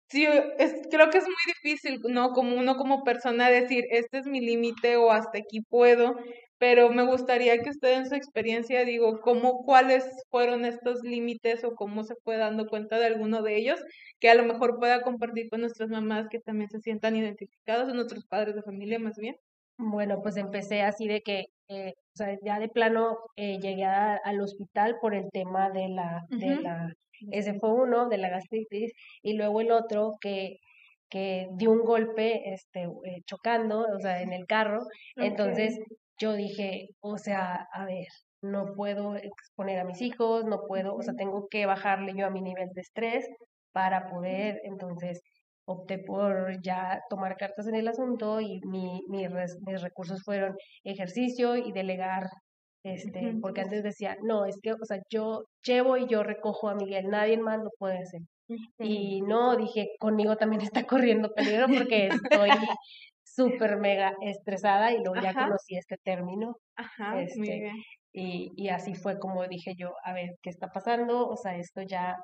sí, 0.09 0.25
es, 0.57 0.75
creo 0.91 1.09
que 1.09 1.17
es 1.19 1.25
muy 1.25 1.35
difícil, 1.63 1.99
¿no? 2.09 2.31
Como 2.31 2.57
uno 2.57 2.75
como 2.77 3.03
persona 3.03 3.49
decir, 3.49 3.85
este 3.91 4.19
es 4.19 4.27
mi 4.27 4.39
límite 4.41 4.97
o 4.97 5.11
hasta 5.11 5.39
aquí 5.39 5.61
puedo, 5.61 6.15
pero 6.57 6.89
me 6.89 7.05
gustaría 7.05 7.57
que 7.59 7.69
usted 7.71 7.93
en 7.97 8.07
su 8.09 8.15
experiencia, 8.15 8.85
digo, 8.85 9.19
cómo, 9.21 9.63
cuáles 9.65 10.05
fueron 10.29 10.65
estos 10.65 11.01
límites 11.03 11.63
o 11.63 11.75
cómo 11.75 12.03
se 12.03 12.15
fue 12.23 12.37
dando 12.37 12.67
cuenta 12.67 12.99
de 12.99 13.05
alguno 13.07 13.41
de 13.43 13.57
ellos, 13.57 13.79
que 14.19 14.29
a 14.29 14.35
lo 14.35 14.43
mejor 14.45 14.77
pueda 14.79 15.01
compartir 15.01 15.49
con 15.49 15.61
nuestras 15.61 15.89
mamás 15.89 16.27
que 16.29 16.39
también 16.39 16.69
se 16.69 16.79
sientan 16.81 17.15
identificados, 17.15 17.89
o 17.89 17.93
nuestros 17.95 18.25
padres 18.25 18.55
de 18.55 18.63
familia 18.63 18.99
más 18.99 19.17
bien. 19.17 19.35
Bueno, 19.81 20.21
pues 20.21 20.35
empecé 20.35 20.81
así 20.81 21.07
de 21.07 21.21
que, 21.21 21.45
eh, 21.69 21.93
o 21.97 22.17
sea, 22.17 22.37
ya 22.43 22.59
de 22.59 22.67
plano 22.67 23.17
eh, 23.37 23.59
llegué 23.59 23.85
al 23.85 24.41
hospital 24.41 24.97
por 25.01 25.15
el 25.15 25.29
tema 25.31 25.69
de 25.69 25.87
la, 25.87 26.25
de 26.29 26.61
la 26.61 26.93
ese 27.31 27.53
fue 27.59 27.73
uno 27.73 28.07
de 28.09 28.17
la 28.17 28.29
gastritis 28.29 28.91
y 29.21 29.33
luego 29.33 29.61
el 29.61 29.71
otro 29.71 30.15
que 30.21 30.57
que 31.09 31.47
dio 31.53 31.71
un 31.71 31.83
golpe 31.83 32.53
este 32.53 32.83
eh, 32.83 33.21
chocando, 33.25 33.79
o 33.95 33.99
sea, 33.99 34.21
en 34.21 34.33
el 34.33 34.45
carro. 34.45 34.81
Entonces 35.15 35.79
yo 36.19 36.33
dije, 36.33 36.89
o 36.99 37.17
sea, 37.17 37.67
a 37.73 37.85
ver, 37.85 38.07
no 38.41 38.73
puedo 38.75 39.15
exponer 39.15 39.79
a 39.79 39.85
mis 39.85 40.01
hijos, 40.01 40.45
no 40.45 40.61
puedo, 40.67 40.95
o 40.95 41.01
sea, 41.01 41.15
tengo 41.15 41.47
que 41.49 41.65
bajarle 41.65 42.13
yo 42.15 42.27
a 42.27 42.29
mi 42.29 42.41
nivel 42.41 42.69
de 42.73 42.81
estrés 42.81 43.27
para 43.71 44.07
poder, 44.09 44.61
entonces 44.63 45.21
opté 45.69 45.99
por 45.99 46.61
ya 46.63 46.99
tomar 47.09 47.37
cartas 47.37 47.67
en 47.67 47.75
el 47.75 47.87
asunto 47.87 48.41
y 48.41 48.59
mi, 48.65 49.01
mis 49.07 49.81
recursos 49.81 50.23
fueron 50.23 50.55
ejercicio 50.83 51.55
y 51.55 51.71
delegar 51.71 52.23
este, 52.83 53.35
porque 53.41 53.61
antes 53.61 53.83
decía, 53.83 54.15
no, 54.23 54.45
es 54.45 54.57
que, 54.61 54.71
o 54.71 54.85
sea, 54.85 54.99
yo 55.09 55.43
llevo 55.63 55.97
y 55.97 56.07
yo 56.07 56.23
recojo 56.23 56.69
a 56.69 56.75
Miguel, 56.75 57.09
nadie 57.09 57.37
más 57.37 57.59
lo 57.59 57.71
puede 57.77 57.99
hacer. 57.99 58.21
Y 58.79 59.21
no, 59.21 59.57
dije, 59.57 59.89
conmigo 59.99 60.37
también 60.37 60.61
está 60.61 60.83
corriendo 60.85 61.29
peligro 61.33 61.67
porque 61.67 62.07
estoy 62.07 62.49
súper 63.23 63.77
mega 63.77 64.13
estresada 64.21 64.91
y 64.91 65.03
luego 65.03 65.21
ya 65.21 65.33
conocí 65.33 65.75
este 65.75 65.97
término. 66.03 66.55
Ajá, 66.75 67.21
este, 67.21 67.71
Y, 68.11 68.51
y 68.55 68.69
así 68.69 68.95
fue 68.95 69.19
como 69.19 69.45
dije 69.47 69.73
yo, 69.77 69.93
a 70.03 70.13
ver, 70.13 70.31
¿qué 70.41 70.49
está 70.49 70.69
pasando? 70.69 71.27
O 71.27 71.35
sea, 71.35 71.57
esto 71.57 71.81
ya 71.83 72.15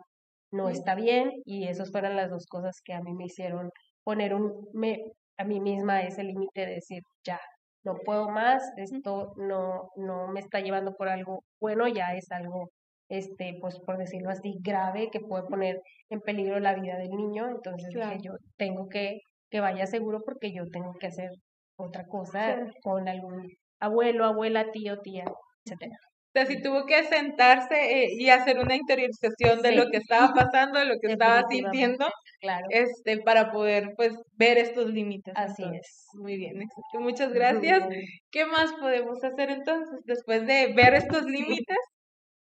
no 0.52 0.70
está 0.70 0.96
bien 0.96 1.32
y 1.46 1.68
esas 1.68 1.92
fueron 1.92 2.16
las 2.16 2.30
dos 2.30 2.46
cosas 2.48 2.82
que 2.84 2.94
a 2.94 3.02
mí 3.02 3.14
me 3.14 3.26
hicieron 3.26 3.72
poner 4.04 4.34
un, 4.34 4.68
me, 4.74 5.04
a 5.38 5.44
mí 5.44 5.60
misma 5.60 6.04
ese 6.04 6.24
límite 6.24 6.66
de 6.66 6.76
decir, 6.76 7.02
ya, 7.26 7.40
no 7.84 7.96
puedo 8.04 8.30
más, 8.30 8.64
esto 8.78 9.34
no, 9.38 9.90
no 9.96 10.28
me 10.28 10.40
está 10.40 10.60
llevando 10.60 10.96
por 10.96 11.08
algo 11.08 11.44
bueno, 11.60 11.88
ya 11.88 12.16
es 12.16 12.32
algo, 12.32 12.70
este, 13.10 13.58
pues 13.62 13.80
por 13.80 13.98
decirlo 13.98 14.30
así, 14.30 14.58
grave, 14.62 15.10
que 15.12 15.20
puede 15.20 15.44
poner 15.44 15.82
en 16.10 16.22
peligro 16.22 16.60
la 16.60 16.74
vida 16.74 16.98
del 16.98 17.12
niño, 17.12 17.48
entonces 17.50 17.90
dije 17.94 18.18
yo 18.22 18.34
tengo 18.58 18.88
que 18.90 19.20
que 19.50 19.60
vaya 19.60 19.86
seguro 19.88 20.22
porque 20.26 20.52
yo 20.52 20.66
tengo 20.72 20.94
que 21.00 21.08
hacer 21.08 21.30
otra 21.78 22.06
cosa 22.08 22.58
con 22.84 23.08
algún 23.08 23.52
abuelo, 23.80 24.26
abuela, 24.26 24.72
tío, 24.72 25.00
tía, 25.02 25.26
etcétera. 25.64 25.98
O 26.36 26.38
sea, 26.38 26.48
si 26.48 26.62
tuvo 26.62 26.86
que 26.86 27.02
sentarse 27.06 27.76
eh, 27.76 28.08
y 28.12 28.30
hacer 28.30 28.60
una 28.60 28.76
interiorización 28.76 29.62
de 29.62 29.72
lo 29.72 29.90
que 29.90 29.98
estaba 29.98 30.34
pasando, 30.34 30.80
de 30.80 30.86
lo 30.86 30.96
que 31.00 31.14
estaba 31.14 31.48
sintiendo, 31.48 32.10
claro. 32.42 32.66
este, 32.72 33.22
para 33.22 33.54
poder 33.54 33.94
pues 33.96 34.14
ver 34.34 34.58
estos 34.58 34.90
límites. 34.90 35.34
Así 35.38 35.64
es. 35.64 36.08
Muy 36.14 36.36
bien, 36.36 36.62
muchas 37.00 37.32
gracias. 37.32 37.88
¿Qué 38.32 38.46
más 38.48 38.74
podemos 38.74 39.24
hacer 39.24 39.50
entonces 39.50 40.02
después 40.04 40.46
de 40.46 40.74
ver 40.74 40.96
estos 40.96 41.24
límites? 41.24 41.78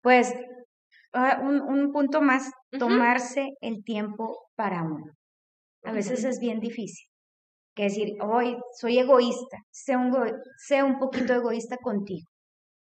Pues 0.02 0.34
ah, 1.12 1.38
un, 1.40 1.60
un 1.60 1.92
punto 1.92 2.20
más, 2.20 2.50
tomarse 2.76 3.50
el 3.60 3.84
tiempo 3.84 4.48
para 4.56 4.82
uno. 4.82 5.12
A 5.84 5.92
veces 5.92 6.24
es 6.24 6.40
bien 6.40 6.58
difícil. 6.58 7.06
Que 7.76 7.84
decir, 7.84 8.14
hoy 8.20 8.56
soy 8.76 8.98
egoísta, 8.98 9.58
sé 9.70 9.96
un, 9.96 10.12
sé 10.56 10.82
un 10.82 10.98
poquito 10.98 11.32
egoísta 11.32 11.76
contigo 11.76 12.26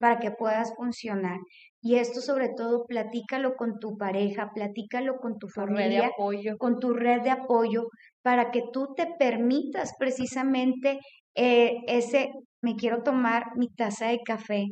para 0.00 0.18
que 0.18 0.30
puedas 0.30 0.74
funcionar. 0.74 1.38
Y 1.82 1.96
esto 1.96 2.20
sobre 2.22 2.48
todo, 2.56 2.86
platícalo 2.86 3.54
con 3.54 3.78
tu 3.78 3.96
pareja, 3.98 4.50
platícalo 4.54 5.18
con 5.18 5.38
tu 5.38 5.48
familia, 5.48 6.08
apoyo. 6.08 6.56
con 6.58 6.80
tu 6.80 6.94
red 6.94 7.20
de 7.20 7.30
apoyo, 7.30 7.84
para 8.22 8.50
que 8.50 8.62
tú 8.72 8.94
te 8.96 9.06
permitas 9.18 9.92
precisamente 9.98 10.98
eh, 11.36 11.76
ese, 11.86 12.32
me 12.62 12.76
quiero 12.76 13.02
tomar 13.02 13.44
mi 13.56 13.68
taza 13.68 14.06
de 14.06 14.20
café 14.24 14.64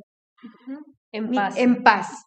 en 1.12 1.31
paz. 1.31 1.57
En 1.59 1.83
paz, 1.83 2.25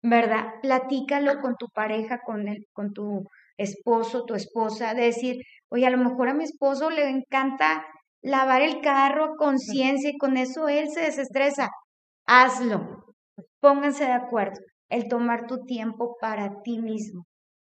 ¿verdad? 0.00 0.46
Platícalo 0.62 1.40
con 1.40 1.56
tu 1.56 1.66
pareja, 1.74 2.20
con, 2.24 2.46
el, 2.46 2.66
con 2.72 2.92
tu 2.92 3.24
esposo, 3.58 4.24
tu 4.24 4.34
esposa, 4.34 4.94
de 4.94 5.06
decir, 5.06 5.42
oye, 5.70 5.86
a 5.86 5.90
lo 5.90 5.98
mejor 5.98 6.28
a 6.28 6.34
mi 6.34 6.44
esposo 6.44 6.88
le 6.90 7.08
encanta 7.08 7.84
lavar 8.22 8.62
el 8.62 8.80
carro 8.80 9.24
a 9.24 9.36
conciencia 9.36 10.10
y 10.10 10.18
con 10.18 10.36
eso 10.36 10.68
él 10.68 10.88
se 10.88 11.00
desestresa 11.00 11.68
hazlo. 12.26 13.04
Pónganse 13.60 14.04
de 14.04 14.12
acuerdo. 14.12 14.60
el 14.90 15.08
tomar 15.08 15.46
tu 15.46 15.64
tiempo 15.64 16.16
para 16.20 16.62
ti 16.62 16.78
mismo, 16.78 17.26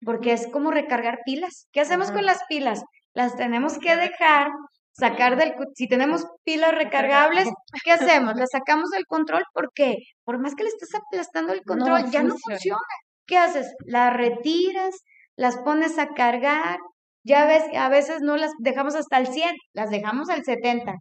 porque 0.05 0.33
es 0.33 0.47
como 0.49 0.71
recargar 0.71 1.21
pilas. 1.25 1.67
¿Qué 1.73 1.81
hacemos 1.81 2.11
con 2.13 2.25
las 2.25 2.45
pilas? 2.49 2.83
Las 3.15 3.37
tenemos 3.37 3.79
que 3.79 3.97
dejar, 3.97 4.49
sacar 4.93 5.37
del... 5.37 5.55
Si 5.75 5.89
tenemos 5.89 6.27
pilas 6.45 6.75
recargables, 6.75 7.49
¿qué 7.85 7.93
hacemos? 7.93 8.35
Las 8.37 8.51
sacamos 8.51 8.91
del 8.91 9.07
control 9.07 9.43
porque 9.53 9.97
por 10.25 10.39
más 10.39 10.55
que 10.55 10.65
le 10.65 10.69
estés 10.69 10.95
aplastando 10.95 11.53
el 11.53 11.63
control, 11.65 12.11
ya 12.11 12.23
no 12.23 12.37
funciona. 12.37 12.79
¿Qué 13.27 13.39
haces? 13.39 13.75
Las 13.87 14.13
retiras, 14.15 14.95
las 15.37 15.57
pones 15.59 15.99
a 15.99 16.09
cargar, 16.09 16.79
ya 17.25 17.47
ves, 17.47 17.65
a 17.77 17.89
veces 17.89 18.21
no 18.23 18.37
las 18.37 18.53
dejamos 18.59 18.95
hasta 18.95 19.19
el 19.19 19.27
100, 19.27 19.55
las 19.73 19.91
dejamos 19.91 20.29
al 20.31 20.45
70, 20.45 20.95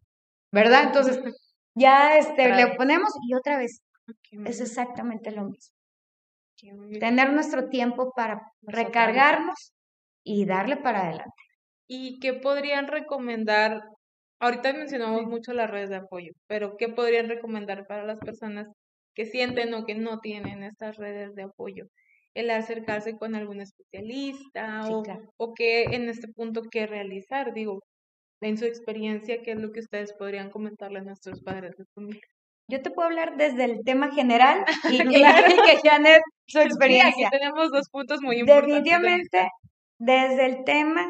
¿verdad? 0.52 0.84
Entonces, 0.84 1.20
ya 1.78 2.18
este, 2.18 2.54
le 2.54 2.76
ponemos 2.76 3.12
y 3.28 3.34
otra 3.34 3.58
vez. 3.58 3.82
Es 4.46 4.62
exactamente 4.62 5.32
lo 5.32 5.46
mismo. 5.46 5.76
Tener 7.00 7.34
nuestro 7.34 7.70
tiempo 7.70 8.12
para 8.16 8.42
recargarnos 8.62 9.74
y 10.24 10.46
darle 10.46 10.78
para 10.78 11.02
adelante. 11.02 11.44
¿Y 11.88 12.20
qué 12.20 12.34
podrían 12.34 12.88
recomendar? 12.88 13.82
Ahorita 14.40 14.74
mencionamos 14.74 15.26
mucho 15.26 15.54
las 15.54 15.70
redes 15.70 15.90
de 15.90 15.98
apoyo, 15.98 16.32
pero 16.48 16.78
¿qué 16.78 16.90
podrían 16.90 17.30
recomendar 17.30 17.86
para 17.88 18.04
las 18.04 18.20
personas 18.20 18.68
que 19.16 19.26
sienten 19.26 19.74
o 19.74 19.86
que 19.86 19.96
no 19.96 20.20
tienen 20.20 20.64
estas 20.64 20.98
redes 20.98 21.36
de 21.36 21.44
apoyo? 21.44 21.86
El 22.34 22.50
acercarse 22.52 23.18
con 23.18 23.36
algún 23.36 23.62
especialista 23.62 24.88
o, 24.90 25.04
o 25.38 25.54
qué 25.54 25.84
en 25.86 26.10
este 26.10 26.28
punto 26.28 26.62
qué 26.70 26.86
realizar, 26.88 27.54
digo, 27.54 27.82
en 28.42 28.58
su 28.58 28.66
experiencia, 28.66 29.42
¿qué 29.44 29.52
es 29.52 29.60
lo 29.60 29.72
que 29.72 29.80
ustedes 29.80 30.14
podrían 30.14 30.50
comentarle 30.50 31.00
a 31.00 31.04
nuestros 31.04 31.42
padres 31.42 31.76
de 31.78 31.86
familia? 31.96 32.22
Yo 32.70 32.82
te 32.82 32.92
puedo 32.92 33.08
hablar 33.08 33.38
desde 33.38 33.64
el 33.64 33.84
tema 33.86 34.12
general 34.12 34.66
y, 34.92 35.00
claro. 35.00 35.56
que 35.66 35.88
Janet, 35.88 36.22
su 36.48 36.60
experiencia. 36.60 37.28
aquí 37.28 37.38
tenemos 37.38 37.72
dos 37.72 37.88
puntos 37.90 38.22
muy 38.22 38.40
importantes. 38.40 38.84
Definitivamente, 38.84 39.50
desde 40.00 40.46
el 40.46 40.64
tema 40.66 41.10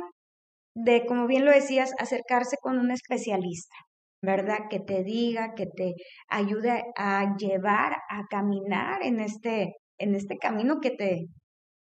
de, 0.75 1.05
como 1.05 1.27
bien 1.27 1.45
lo 1.45 1.51
decías, 1.51 1.91
acercarse 1.97 2.57
con 2.61 2.77
un 2.77 2.91
especialista, 2.91 3.75
¿verdad? 4.21 4.67
Que 4.69 4.79
te 4.79 5.03
diga, 5.03 5.55
que 5.55 5.65
te 5.65 5.93
ayude 6.29 6.83
a 6.95 7.35
llevar, 7.37 7.93
a 8.09 8.25
caminar 8.29 9.01
en 9.01 9.19
este, 9.19 9.75
en 9.97 10.13
este 10.15 10.37
camino 10.37 10.79
que 10.79 10.91
te 10.91 11.25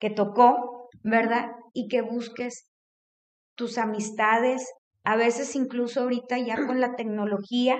que 0.00 0.10
tocó, 0.10 0.88
¿verdad? 1.02 1.50
Y 1.74 1.88
que 1.88 2.02
busques 2.02 2.68
tus 3.56 3.78
amistades, 3.78 4.64
a 5.08 5.16
veces 5.16 5.56
incluso 5.56 6.02
ahorita 6.02 6.36
ya 6.36 6.66
con 6.66 6.82
la 6.82 6.94
tecnología 6.94 7.78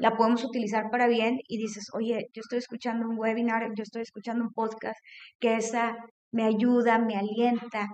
la 0.00 0.16
podemos 0.16 0.44
utilizar 0.44 0.84
para 0.90 1.08
bien 1.08 1.38
y 1.46 1.58
dices, 1.58 1.88
oye, 1.92 2.30
yo 2.32 2.40
estoy 2.40 2.56
escuchando 2.56 3.06
un 3.06 3.18
webinar, 3.18 3.68
yo 3.76 3.82
estoy 3.82 4.00
escuchando 4.00 4.44
un 4.44 4.52
podcast, 4.54 4.98
que 5.38 5.56
esa 5.56 5.98
me 6.32 6.44
ayuda, 6.44 6.98
me 6.98 7.16
alienta, 7.16 7.88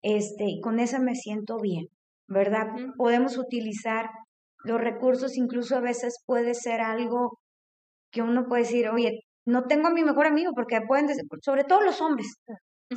este, 0.00 0.44
y 0.46 0.60
con 0.62 0.80
esa 0.80 0.98
me 1.00 1.16
siento 1.16 1.58
bien, 1.60 1.88
¿verdad? 2.28 2.68
Podemos 2.96 3.36
utilizar 3.36 4.08
los 4.64 4.80
recursos, 4.80 5.36
incluso 5.36 5.76
a 5.76 5.80
veces 5.80 6.22
puede 6.24 6.54
ser 6.54 6.80
algo 6.80 7.40
que 8.10 8.22
uno 8.22 8.46
puede 8.46 8.62
decir, 8.62 8.88
oye, 8.88 9.20
no 9.44 9.64
tengo 9.64 9.88
a 9.88 9.92
mi 9.92 10.02
mejor 10.02 10.26
amigo, 10.26 10.52
porque 10.54 10.80
pueden 10.88 11.08
decir, 11.08 11.24
sobre 11.42 11.64
todo 11.64 11.82
los 11.82 12.00
hombres, 12.00 12.36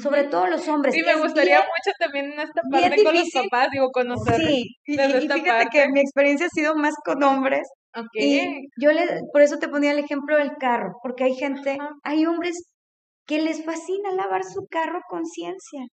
sobre 0.01 0.23
todo 0.25 0.47
los 0.47 0.67
hombres. 0.67 0.95
Sí, 0.95 1.03
me 1.03 1.15
gustaría 1.15 1.59
mucho 1.59 1.91
también 1.99 2.33
en 2.33 2.39
esta 2.39 2.61
parte 2.71 3.03
con 3.03 3.15
los 3.15 3.29
papás, 3.31 3.67
digo, 3.71 3.91
conocer. 3.91 4.41
Sí, 4.41 4.75
y, 4.85 4.97
fíjate 4.97 5.67
que 5.71 5.87
mi 5.89 5.99
experiencia 5.99 6.47
ha 6.47 6.49
sido 6.49 6.75
más 6.75 6.95
con 7.05 7.21
hombres. 7.23 7.67
Y 8.13 8.69
yo 8.81 8.91
le, 8.91 9.21
por 9.31 9.41
eso 9.41 9.59
te 9.59 9.67
ponía 9.67 9.91
el 9.91 9.99
ejemplo 9.99 10.37
del 10.37 10.57
carro, 10.57 10.93
porque 11.03 11.25
hay 11.25 11.35
gente, 11.35 11.77
hay 12.03 12.25
hombres 12.25 12.73
que 13.27 13.39
les 13.39 13.63
fascina 13.63 14.11
lavar 14.11 14.43
su 14.43 14.65
carro 14.69 15.01
con 15.07 15.25
ciencia. 15.25 15.85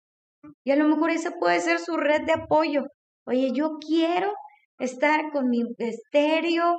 Y 0.64 0.70
a 0.70 0.76
lo 0.76 0.84
mejor 0.87 1.11
esa 1.11 1.32
puede 1.32 1.61
ser 1.61 1.80
su 1.80 1.96
red 1.96 2.22
de 2.22 2.34
apoyo. 2.34 2.82
Oye, 3.26 3.50
yo 3.52 3.78
quiero 3.84 4.32
estar 4.78 5.30
con 5.32 5.48
mi 5.50 5.62
estéreo 5.78 6.76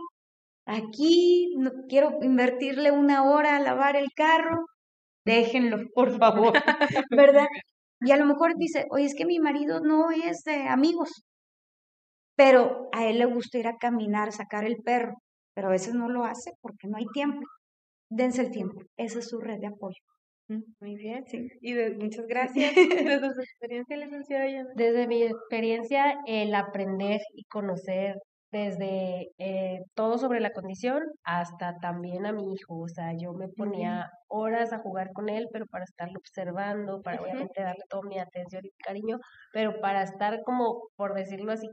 aquí, 0.66 1.54
no 1.58 1.72
quiero 1.90 2.18
invertirle 2.22 2.92
una 2.92 3.30
hora 3.30 3.58
a 3.58 3.60
lavar 3.60 3.96
el 3.98 4.08
carro, 4.16 4.66
déjenlo, 5.26 5.78
por 5.94 6.18
favor, 6.18 6.54
¿verdad? 7.12 7.48
Y 8.02 8.12
a 8.12 8.18
lo 8.18 8.26
mejor 8.26 8.56
dice, 8.58 8.86
oye, 8.92 9.06
es 9.06 9.16
que 9.16 9.26
mi 9.26 9.40
marido 9.40 9.82
no 9.82 10.12
es 10.12 10.44
de 10.46 10.68
amigos, 10.68 11.10
pero 12.36 12.90
a 12.94 13.06
él 13.06 13.20
le 13.20 13.26
gusta 13.26 13.58
ir 13.58 13.68
a 13.68 13.78
caminar, 13.78 14.32
sacar 14.32 14.64
el 14.66 14.78
perro, 14.78 15.16
pero 15.54 15.68
a 15.68 15.72
veces 15.72 15.94
no 15.94 16.10
lo 16.10 16.24
hace 16.24 16.52
porque 16.62 16.88
no 16.88 16.98
hay 16.98 17.06
tiempo. 17.14 17.42
Dense 18.10 18.42
el 18.42 18.52
tiempo, 18.52 18.82
esa 18.98 19.20
es 19.20 19.30
su 19.30 19.40
red 19.40 19.60
de 19.60 19.68
apoyo. 19.68 20.02
Mm, 20.50 20.64
muy 20.80 20.96
bien, 20.96 21.26
sí. 21.28 21.48
Y 21.62 21.76
muchas 22.00 22.26
gracias. 22.28 22.74
Desde 23.20 23.34
su 23.34 23.42
experiencia, 23.42 23.98
licenciada 23.98 24.46
Desde 24.76 25.08
mi 25.08 25.24
experiencia, 25.24 26.16
el 26.26 26.56
aprender 26.56 27.20
y 27.36 27.44
conocer 27.46 28.16
desde 28.52 29.32
eh, 29.38 29.80
todo 29.94 30.18
sobre 30.18 30.40
la 30.40 30.52
condición 30.52 31.04
hasta 31.24 31.78
también 31.80 32.26
a 32.26 32.32
mi 32.34 32.54
hijo. 32.54 32.80
O 32.80 32.88
sea, 32.88 33.14
yo 33.18 33.34
me 33.34 33.48
ponía 33.48 34.10
horas 34.28 34.74
a 34.74 34.80
jugar 34.80 35.12
con 35.14 35.30
él, 35.30 35.48
pero 35.52 35.66
para 35.68 35.84
estarlo 35.84 36.20
observando, 36.20 37.02
para 37.02 37.22
obviamente 37.22 37.62
darle 37.62 37.84
toda 37.90 38.04
mi 38.04 38.20
atención 38.20 38.66
y 38.66 38.72
cariño, 38.84 39.18
pero 39.54 39.80
para 39.82 40.04
estar 40.04 40.42
como, 40.44 40.90
por 40.96 41.14
decirlo 41.14 41.52
así, 41.52 41.68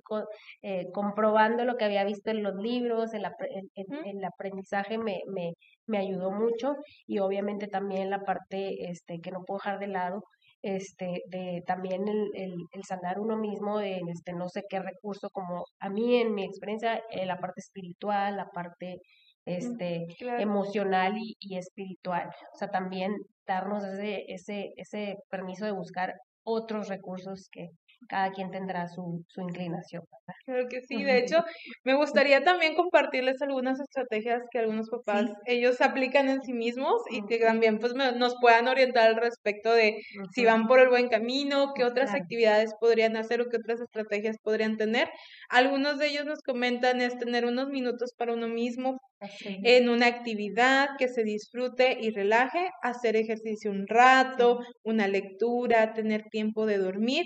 eh, 0.62 0.86
comprobando 0.92 1.64
lo 1.64 1.76
que 1.76 1.84
había 1.84 2.04
visto 2.04 2.30
en 2.30 2.42
los 2.42 2.54
libros, 2.56 3.14
el, 3.14 3.26
el, 3.74 4.24
aprendizaje 4.24 4.98
me, 4.98 5.20
me, 5.28 5.52
me 5.86 5.98
ayudó 5.98 6.30
mucho. 6.30 6.76
Y 7.06 7.18
obviamente 7.20 7.68
también 7.68 8.10
la 8.10 8.20
parte 8.20 8.90
este, 8.90 9.20
que 9.20 9.30
no 9.30 9.44
puedo 9.44 9.58
dejar 9.58 9.78
de 9.78 9.88
lado 9.88 10.22
este, 10.62 11.23
de 11.29 11.62
también 11.66 12.09
el, 12.09 12.31
el, 12.35 12.85
sanar 12.85 13.21
uno 13.21 13.37
mismo 13.37 13.79
de 13.79 14.01
este, 14.12 14.33
no 14.33 14.49
sé 14.49 14.62
qué 14.69 14.81
recurso, 14.81 15.31
como 15.31 15.64
a 15.81 15.88
mí 15.90 16.16
en 16.16 16.35
mi 16.35 16.45
experiencia, 16.45 17.03
eh, 17.11 17.27
la 17.27 17.38
parte 17.38 17.61
espiritual, 17.61 18.37
la 18.37 18.47
parte 18.47 19.01
este, 19.47 20.07
emocional 20.38 21.16
y, 21.19 21.37
y, 21.40 21.57
espiritual. 21.57 22.29
O 22.55 22.59
sea, 22.59 22.69
también 22.69 23.12
darnos 23.47 23.85
ese, 23.85 24.25
ese, 24.29 24.73
ese 24.77 25.16
permiso 25.31 25.64
de 25.66 25.73
buscar 25.73 26.14
otros 26.45 26.88
recursos 26.88 27.49
que, 27.51 27.69
cada 28.09 28.30
quien 28.32 28.50
tendrá 28.50 28.88
su, 28.88 29.24
su 29.28 29.40
inclinación. 29.40 30.04
Claro 30.44 30.68
que 30.68 30.80
sí, 30.82 31.02
de 31.02 31.18
hecho, 31.18 31.44
me 31.85 31.94
gustaría 31.94 32.44
también 32.44 32.74
compartirles 32.76 33.42
algunas 33.42 33.80
estrategias 33.80 34.42
que 34.50 34.61
algunos 34.61 34.88
papás, 34.88 35.32
ellos 35.44 35.80
aplican 35.80 36.28
en 36.28 36.40
sí 36.42 36.52
mismos 36.52 37.02
y 37.11 37.24
que 37.26 37.38
también 37.38 37.78
pues 37.78 37.94
nos 37.94 38.37
puedan 38.40 38.68
orientar 38.68 39.09
al 39.09 39.16
respecto 39.16 39.72
de 39.72 40.00
si 40.32 40.44
van 40.44 40.68
por 40.68 40.78
el 40.80 40.88
buen 40.88 41.09
camino, 41.09 41.72
qué 41.74 41.85
otras 41.85 42.14
actividades 42.14 42.74
podrían 42.80 43.16
hacer 43.16 43.40
o 43.40 43.48
qué 43.48 43.56
otras 43.56 43.80
estrategias 43.80 44.37
podrían 44.42 44.76
tener. 44.76 45.09
Algunos 45.48 45.98
de 45.98 46.09
ellos 46.09 46.26
nos 46.26 46.42
comentan 46.42 47.00
es 47.00 47.18
tener 47.18 47.44
unos 47.44 47.68
minutos 47.68 48.12
para 48.16 48.32
uno 48.32 48.48
mismo, 48.48 49.00
en 49.40 49.88
una 49.88 50.06
actividad 50.06 50.90
que 50.98 51.09
se 51.09 51.24
disfrute 51.24 51.96
y 52.00 52.11
relaje, 52.11 52.70
hacer 52.82 53.16
ejercicio 53.16 53.70
un 53.70 53.87
rato, 53.87 54.61
una 54.85 55.09
lectura, 55.09 55.94
tener 55.94 56.24
tiempo 56.30 56.66
de 56.66 56.78
dormir 56.78 57.24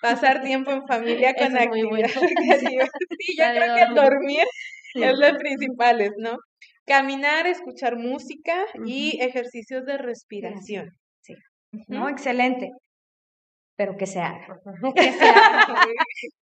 pasar 0.00 0.42
tiempo 0.42 0.70
en 0.70 0.86
familia 0.86 1.34
con 1.34 1.56
actividades 1.56 2.12
Sí, 3.20 3.36
yo 3.38 3.44
creo 3.44 3.74
que 3.74 3.94
dormir 3.94 4.44
es 4.94 5.18
lo 5.18 5.38
principal, 5.38 6.12
¿no? 6.18 6.36
Caminar, 6.86 7.46
escuchar 7.46 7.96
música 7.96 8.64
y 8.84 9.18
ejercicios 9.20 9.84
de 9.84 9.98
respiración. 9.98 10.90
Sí. 11.20 11.34
No, 11.88 12.08
excelente. 12.08 12.70
Pero 13.76 13.96
que 13.96 14.06
se 14.06 14.20
haga. 14.20 14.46
Que 14.94 15.12
se 15.12 15.28
haga. 15.28 15.66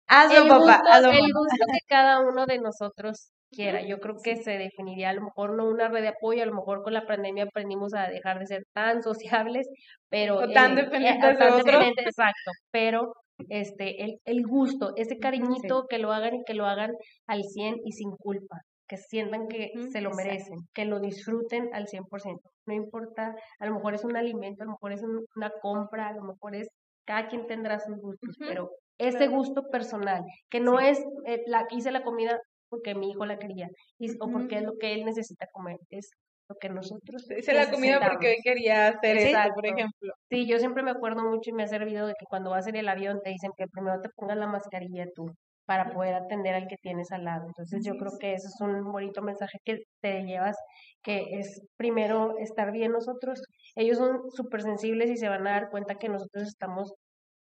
hazlo, 0.07 0.47
papá. 0.49 0.81
hazlo, 0.89 1.11
el 1.11 1.31
gusto 1.33 1.65
que 1.71 1.79
cada 1.87 2.19
uno 2.21 2.45
de 2.45 2.59
nosotros 2.59 3.31
quiera. 3.51 3.81
Yo 3.85 3.99
creo 3.99 4.15
que 4.23 4.35
se 4.37 4.57
definiría 4.57 5.09
a 5.09 5.13
lo 5.13 5.23
mejor 5.23 5.55
no 5.55 5.65
una 5.65 5.89
red 5.89 6.01
de 6.01 6.09
apoyo, 6.09 6.43
a 6.43 6.45
lo 6.45 6.55
mejor 6.55 6.83
con 6.83 6.93
la 6.93 7.05
pandemia 7.05 7.43
aprendimos 7.43 7.93
a 7.93 8.07
dejar 8.07 8.39
de 8.39 8.47
ser 8.47 8.63
tan 8.73 9.03
sociables, 9.03 9.67
pero... 10.09 10.37
O 10.37 10.51
tan 10.51 10.77
eh, 10.77 10.83
dependientes 10.83 11.37
de 11.37 11.45
otros. 11.45 11.93
Exacto, 11.97 12.51
pero 12.71 13.13
este, 13.49 14.03
el, 14.03 14.19
el 14.25 14.45
gusto, 14.45 14.93
ese 14.95 15.17
cariñito 15.17 15.85
que 15.89 15.99
lo 15.99 16.11
hagan 16.11 16.35
y 16.35 16.43
que 16.43 16.53
lo 16.53 16.65
hagan 16.65 16.91
al 17.27 17.43
100 17.43 17.81
y 17.85 17.91
sin 17.93 18.11
culpa, 18.11 18.61
que 18.87 18.97
sientan 18.97 19.47
que 19.47 19.71
se 19.91 20.01
lo 20.01 20.11
merecen, 20.11 20.59
que 20.73 20.85
lo 20.85 20.99
disfruten 20.99 21.69
al 21.73 21.87
100%. 21.87 22.39
No 22.65 22.73
importa, 22.73 23.35
a 23.59 23.65
lo 23.65 23.75
mejor 23.75 23.95
es 23.95 24.03
un 24.03 24.17
alimento, 24.17 24.63
a 24.63 24.65
lo 24.65 24.73
mejor 24.73 24.93
es 24.93 25.01
una 25.35 25.51
compra, 25.61 26.09
a 26.09 26.13
lo 26.13 26.23
mejor 26.23 26.55
es, 26.55 26.67
cada 27.05 27.27
quien 27.27 27.47
tendrá 27.47 27.79
sus 27.79 27.97
gustos, 27.97 28.35
pero 28.39 28.69
ese 28.97 29.27
gusto 29.27 29.69
personal, 29.69 30.23
que 30.49 30.59
no 30.59 30.79
es, 30.79 30.99
eh, 31.25 31.41
la, 31.47 31.65
hice 31.71 31.91
la 31.91 32.03
comida 32.03 32.39
porque 32.69 32.95
mi 32.95 33.11
hijo 33.11 33.25
la 33.25 33.39
quería 33.39 33.67
y, 33.99 34.11
o 34.19 34.29
porque 34.31 34.57
es 34.57 34.63
lo 34.63 34.77
que 34.77 34.93
él 34.93 35.03
necesita 35.03 35.47
comer, 35.51 35.77
es 35.89 36.11
que 36.59 36.69
nosotros 36.69 37.29
hice 37.29 37.53
la 37.53 37.69
comida 37.69 37.99
porque 37.99 38.37
quería 38.43 38.87
hacer 38.87 39.17
eso, 39.17 39.53
por 39.53 39.65
ejemplo. 39.65 40.13
Sí, 40.29 40.47
yo 40.47 40.59
siempre 40.59 40.83
me 40.83 40.91
acuerdo 40.91 41.23
mucho 41.23 41.49
y 41.49 41.53
me 41.53 41.63
ha 41.63 41.67
servido 41.67 42.07
de 42.07 42.13
que 42.13 42.25
cuando 42.25 42.51
vas 42.51 42.67
en 42.67 42.75
el 42.75 42.89
avión 42.89 43.19
te 43.23 43.29
dicen 43.29 43.51
que 43.57 43.67
primero 43.67 44.01
te 44.01 44.09
pongas 44.15 44.37
la 44.37 44.47
mascarilla 44.47 45.05
tú 45.15 45.31
para 45.65 45.93
poder 45.93 46.15
atender 46.15 46.55
al 46.55 46.67
que 46.67 46.75
tienes 46.81 47.11
al 47.11 47.23
lado. 47.23 47.45
Entonces 47.47 47.85
yo 47.85 47.93
creo 47.95 48.11
que 48.19 48.33
eso 48.33 48.47
es 48.47 48.59
un 48.61 48.91
bonito 48.91 49.21
mensaje 49.21 49.59
que 49.63 49.83
te 50.01 50.23
llevas, 50.23 50.57
que 51.01 51.23
es 51.39 51.61
primero 51.77 52.37
estar 52.39 52.71
bien 52.71 52.91
nosotros. 52.91 53.41
Ellos 53.75 53.97
son 53.97 54.19
súper 54.31 54.63
sensibles 54.63 55.09
y 55.09 55.17
se 55.17 55.29
van 55.29 55.47
a 55.47 55.51
dar 55.51 55.69
cuenta 55.69 55.95
que 55.95 56.09
nosotros 56.09 56.43
estamos 56.47 56.93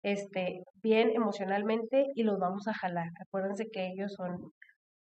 este, 0.02 0.62
bien 0.82 1.10
emocionalmente 1.14 2.06
y 2.14 2.22
los 2.22 2.38
vamos 2.38 2.66
a 2.68 2.74
jalar. 2.74 3.10
Acuérdense 3.20 3.66
que 3.72 3.86
ellos 3.88 4.12
son 4.16 4.52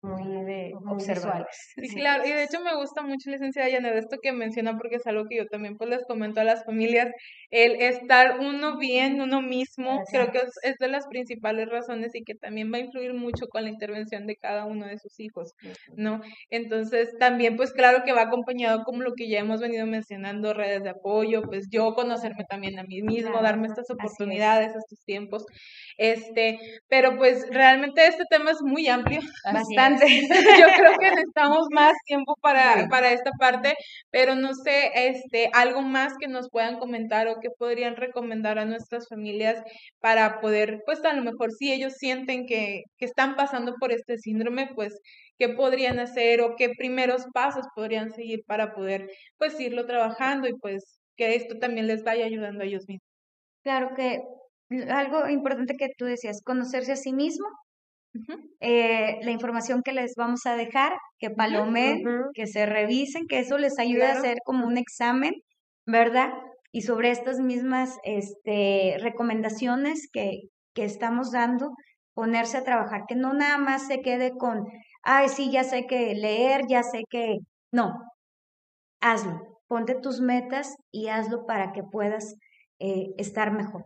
muy 0.04 0.43
de 0.43 0.74
muy 0.82 0.99
Sí, 0.99 1.95
claro, 1.95 2.26
y 2.26 2.30
de 2.30 2.43
hecho 2.43 2.62
me 2.62 2.76
gusta 2.76 3.01
mucho, 3.04 3.32
licenciada 3.32 3.72
Janet, 3.72 3.95
esto 3.95 4.18
que 4.22 4.34
menciona 4.34 4.78
porque 4.78 4.97
es 4.97 5.08
algo 5.08 5.26
que 5.30 5.38
yo 5.38 5.45
también 5.47 5.78
pues 5.78 5.89
les 5.89 6.06
comento 6.06 6.41
a 6.41 6.43
las 6.43 6.66
familias, 6.66 7.10
el 7.49 7.82
estar 7.82 8.39
uno 8.39 8.78
bien, 8.78 9.22
uno 9.22 9.41
mismo, 9.41 10.01
creo 10.12 10.30
que 10.32 10.41
es, 10.64 10.76
de 10.78 10.88
las 10.89 11.08
principales 11.08 11.70
razones 11.70 12.14
y 12.16 12.24
que 12.24 12.36
también 12.36 12.72
va 12.72 12.78
a 12.78 12.82
influir 12.82 13.14
mucho 13.14 13.47
con 13.47 13.64
la 13.64 13.70
intervención 13.70 14.28
de 14.28 14.36
cada 14.36 14.66
uno 14.66 14.86
de 14.88 14.97
sus 14.99 15.18
hijos, 15.22 15.54
¿no? 15.95 16.20
Entonces, 16.49 17.10
también 17.18 17.56
pues 17.56 17.72
claro 17.72 18.04
que 18.04 18.12
va 18.12 18.24
acompañado 18.24 18.84
como 18.84 19.04
lo 19.04 19.14
que 19.14 19.30
ya 19.30 19.39
hemos 19.39 19.62
venido 19.62 19.86
mencionando, 19.86 20.54
redes 20.54 20.84
de 20.84 20.89
apoyo, 20.89 21.43
pues 21.43 21.70
yo 21.72 21.93
conocerme 21.93 22.43
también 22.49 22.78
a 22.78 22.84
mí 22.84 23.01
mismo, 23.04 23.41
darme 23.41 23.68
estas 23.68 23.89
oportunidades, 23.89 24.76
estos 24.76 24.99
tiempos, 25.06 25.45
este, 25.97 26.60
pero 26.89 27.18
pues 27.18 27.47
realmente 27.51 28.06
este 28.06 28.26
tema 28.30 28.51
es 28.51 28.62
muy 28.62 28.88
amplio, 28.88 29.22
bastante 29.45 29.93
Yo 30.60 30.66
creo 30.78 30.98
que 31.00 31.10
necesitamos 31.10 31.68
más 31.72 31.94
tiempo 32.06 32.36
para, 32.41 32.88
para 32.89 33.12
esta 33.12 33.32
parte, 33.39 33.76
pero 34.12 34.36
no 34.36 34.54
sé, 34.54 34.91
este, 34.96 35.50
algo 35.54 35.82
más 35.82 36.14
que 36.20 36.28
nos 36.28 36.50
puedan 36.50 36.80
comentar 36.80 37.28
o 37.28 37.39
que 37.39 37.50
podrían 37.58 37.96
recomendar 37.96 38.60
a 38.60 38.66
nuestras 38.66 39.08
familias 39.08 39.62
para 40.00 40.39
poder, 40.39 40.82
pues 40.86 41.04
a 41.06 41.14
lo 41.14 41.24
mejor 41.24 41.52
si 41.52 41.72
ellos 41.72 41.94
sienten 41.98 42.46
que, 42.46 42.84
que 42.98 43.06
están 43.06 43.36
pasando 43.36 43.76
por 43.80 43.91
este 43.91 44.18
síndrome, 44.18 44.70
pues 44.76 45.00
qué 45.38 45.50
podrían 45.50 46.00
hacer 46.00 46.41
o 46.41 46.56
qué 46.56 46.70
primeros 46.78 47.26
pasos 47.34 47.66
podrían 47.76 48.12
seguir 48.12 48.44
para 48.46 48.74
poder 48.74 49.10
pues 49.38 49.60
irlo 49.60 49.86
trabajando 49.86 50.48
y 50.48 50.54
pues 50.54 51.00
que 51.16 51.36
esto 51.36 51.58
también 51.60 51.88
les 51.88 52.04
vaya 52.04 52.26
ayudando 52.26 52.64
a 52.64 52.68
ellos 52.68 52.86
mismos. 52.88 53.08
Claro 53.64 53.91
que 53.96 54.22
algo 54.89 55.28
importante 55.30 55.76
que 55.78 55.89
tú 55.98 56.06
decías, 56.06 56.41
conocerse 56.44 56.94
a 56.94 56.96
sí 56.96 57.14
mismo, 57.14 57.46
eh, 58.59 59.18
la 59.22 59.32
información 59.32 59.82
que 59.84 59.93
les 59.93 60.14
vamos 60.16 60.45
a 60.45 60.55
dejar, 60.55 60.93
que 61.20 61.30
palomen, 61.30 62.03
que 62.34 62.47
se 62.47 62.66
revisen, 62.66 63.28
que 63.28 63.39
eso 63.39 63.57
les 63.57 63.80
ayude 63.80 64.05
a 64.05 64.14
hacer 64.14 64.38
como 64.45 64.68
un 64.68 64.78
examen, 64.78 65.34
¿verdad? 65.86 66.30
Y 66.72 66.82
sobre 66.82 67.11
estas 67.11 67.39
mismas 67.39 67.97
este, 68.03 68.97
recomendaciones 68.99 70.09
que, 70.11 70.41
que 70.74 70.86
estamos 70.86 71.32
dando, 71.32 71.72
ponerse 72.14 72.57
a 72.57 72.64
trabajar, 72.64 73.03
que 73.07 73.16
no 73.16 73.34
nada 73.34 73.57
más 73.57 73.88
se 73.88 74.01
quede 74.01 74.32
con, 74.38 74.66
ay, 75.03 75.30
sí, 75.30 75.51
ya 75.51 75.64
sé 75.64 75.86
que 75.88 76.14
leer, 76.16 76.61
ya 76.68 76.84
sé 76.84 77.03
que... 77.09 77.38
No, 77.72 77.93
hazlo, 79.01 79.41
ponte 79.68 79.95
tus 79.95 80.22
metas 80.22 80.76
y 80.91 81.07
hazlo 81.09 81.45
para 81.45 81.72
que 81.74 81.84
puedas 81.84 82.36
eh, 82.80 83.07
estar 83.18 83.51
mejor. 83.51 83.86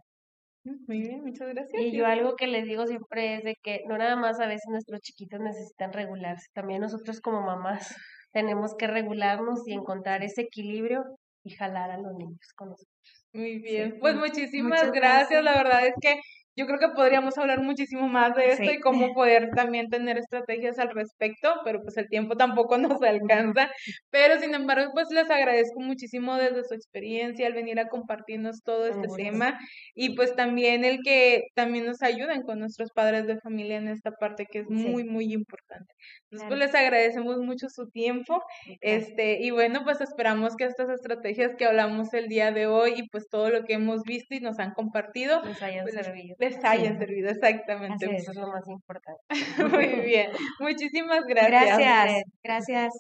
Muy 0.88 1.02
bien, 1.02 1.24
muchas 1.24 1.48
gracias. 1.50 1.82
Y 1.82 1.96
yo 1.96 2.06
algo 2.06 2.36
que 2.36 2.48
les 2.48 2.66
digo 2.66 2.86
siempre 2.88 3.36
es 3.36 3.44
de 3.44 3.56
que 3.62 3.82
no 3.88 3.98
nada 3.98 4.16
más 4.16 4.40
a 4.40 4.48
veces 4.48 4.66
nuestros 4.70 5.02
chiquitos 5.02 5.40
necesitan 5.40 5.94
regularse, 5.94 6.48
también 6.54 6.82
nosotros 6.82 7.22
como 7.22 7.42
mamás 7.42 7.96
tenemos 8.34 8.76
que 8.76 8.88
regularnos 8.88 9.68
y 9.68 9.74
encontrar 9.74 10.24
ese 10.24 10.42
equilibrio 10.42 11.04
y 11.44 11.52
jalar 11.52 11.92
a 11.92 11.98
los 11.98 12.14
niños 12.14 12.54
con 12.56 12.70
nosotros. 12.70 13.26
Muy 13.34 13.60
bien, 13.60 13.98
pues 14.00 14.16
muchísimas 14.16 14.92
gracias. 14.92 15.44
La 15.44 15.54
verdad 15.54 15.86
es 15.88 15.94
que 16.02 16.20
yo 16.58 16.66
creo 16.66 16.80
que 16.80 16.90
podríamos 16.90 17.38
hablar 17.38 17.62
muchísimo 17.62 18.10
más 18.10 18.36
de 18.36 18.48
esto 18.48 18.64
y 18.64 18.80
cómo 18.80 19.14
poder 19.14 19.52
también 19.56 19.90
tener 19.90 20.18
estrategias 20.18 20.80
al 20.80 20.90
respecto, 20.90 21.54
pero 21.64 21.84
pues 21.84 21.98
el 21.98 22.10
tiempo 22.10 22.36
tampoco 22.36 22.78
nos 23.00 23.02
alcanza. 23.04 23.70
Pero 24.10 24.40
sin 24.40 24.56
embargo, 24.56 24.92
pues 24.94 25.10
les 25.12 25.30
agradezco 25.30 25.80
muchísimo 25.80 26.36
desde 26.36 26.64
su 26.64 26.74
experiencia 26.74 27.46
al 27.46 27.54
venir 27.54 27.80
a 27.80 27.90
compartirnos 27.90 28.64
todo 28.64 28.88
este 28.88 29.08
tema 29.16 29.60
y 29.94 30.16
pues 30.16 30.36
también 30.36 30.84
el 30.84 31.00
que 31.04 31.44
también 31.54 31.86
nos 31.86 32.02
ayuden 32.02 32.42
con 32.42 32.58
nuestros 32.58 32.92
padres 32.92 33.28
de 33.28 33.40
familia 33.40 33.78
en 33.78 33.88
esta 33.88 34.12
parte 34.12 34.48
que 34.52 34.60
es 34.60 34.70
muy, 34.70 35.04
muy 35.04 35.32
importante. 35.32 35.94
Entonces, 36.24 36.48
pues 36.48 36.60
les 36.60 36.74
agradecemos 36.74 37.38
mucho 37.38 37.68
su 37.70 37.88
tiempo. 37.90 38.42
Este, 38.82 39.44
y 39.44 39.52
bueno, 39.52 39.82
pues 39.84 40.02
esperamos 40.02 40.56
que 40.56 40.66
estas 40.66 40.90
estrategias 40.90 41.56
que 41.56 41.66
hablamos 41.66 42.14
el 42.16 42.28
día 42.28 42.52
de 42.52 42.66
hoy 42.66 42.94
y 42.98 43.08
pues 43.10 43.30
todo 43.30 43.52
lo 43.52 43.64
que 43.64 43.74
hemos 43.74 44.02
visto 44.02 44.34
y 44.34 44.40
nos 44.40 44.58
han 44.58 44.74
compartido 44.74 45.44
les 45.44 45.62
hayan 45.62 45.84
pues, 45.84 45.94
servido 45.94 46.36
les 46.50 46.64
hayan 46.64 46.98
servido, 46.98 47.30
exactamente. 47.30 48.06
eso 48.16 48.32
es 48.32 48.38
lo 48.38 48.48
más 48.48 48.68
importante. 48.68 49.22
Muy 49.72 50.02
bien, 50.02 50.32
muchísimas 50.60 51.26
gracias. 51.26 51.78
Gracias, 51.78 52.24
gracias. 52.44 52.94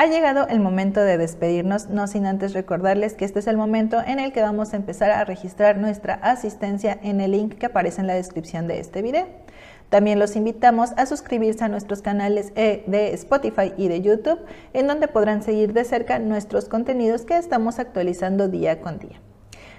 Ha 0.00 0.06
llegado 0.06 0.46
el 0.46 0.60
momento 0.60 1.00
de 1.00 1.18
despedirnos, 1.18 1.88
no 1.88 2.06
sin 2.06 2.24
antes 2.24 2.52
recordarles 2.52 3.14
que 3.14 3.24
este 3.24 3.40
es 3.40 3.48
el 3.48 3.56
momento 3.56 4.00
en 4.00 4.20
el 4.20 4.32
que 4.32 4.42
vamos 4.42 4.72
a 4.72 4.76
empezar 4.76 5.10
a 5.10 5.24
registrar 5.24 5.76
nuestra 5.78 6.14
asistencia 6.14 6.96
en 7.02 7.20
el 7.20 7.32
link 7.32 7.54
que 7.54 7.66
aparece 7.66 8.00
en 8.00 8.06
la 8.06 8.14
descripción 8.14 8.68
de 8.68 8.78
este 8.78 9.02
video. 9.02 9.26
También 9.90 10.20
los 10.20 10.36
invitamos 10.36 10.92
a 10.96 11.06
suscribirse 11.06 11.64
a 11.64 11.68
nuestros 11.68 12.00
canales 12.00 12.54
de 12.54 13.12
Spotify 13.14 13.72
y 13.76 13.88
de 13.88 14.00
YouTube, 14.00 14.38
en 14.72 14.86
donde 14.86 15.08
podrán 15.08 15.42
seguir 15.42 15.72
de 15.72 15.82
cerca 15.82 16.20
nuestros 16.20 16.68
contenidos 16.68 17.22
que 17.22 17.36
estamos 17.36 17.80
actualizando 17.80 18.46
día 18.46 18.80
con 18.80 19.00
día. 19.00 19.20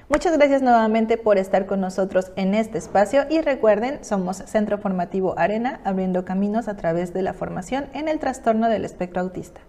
Muchas 0.10 0.36
gracias 0.36 0.64
nuevamente 0.64 1.20
por 1.20 1.38
estar 1.38 1.68
con 1.68 1.82
nosotros 1.82 2.32
en 2.36 2.56
este 2.56 2.80
espacio 2.80 3.28
y 3.30 3.42
recuerden, 3.42 4.04
somos 4.04 4.38
Centro 4.38 4.80
Formativo 4.80 5.38
Arena, 5.38 5.82
abriendo 5.84 6.26
caminos 6.26 6.68
a 6.68 6.76
través 6.76 7.14
de 7.14 7.22
la 7.22 7.34
formación 7.36 7.86
en 7.94 8.08
el 8.08 8.18
trastorno 8.18 8.70
del 8.70 8.86
espectro 8.86 9.22
autista. 9.22 9.62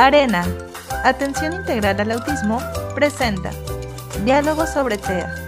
Arena, 0.00 0.46
Atención 1.04 1.52
Integral 1.52 2.00
al 2.00 2.12
Autismo, 2.12 2.58
presenta 2.94 3.50
Diálogo 4.24 4.66
sobre 4.66 4.96
TEA 4.96 5.39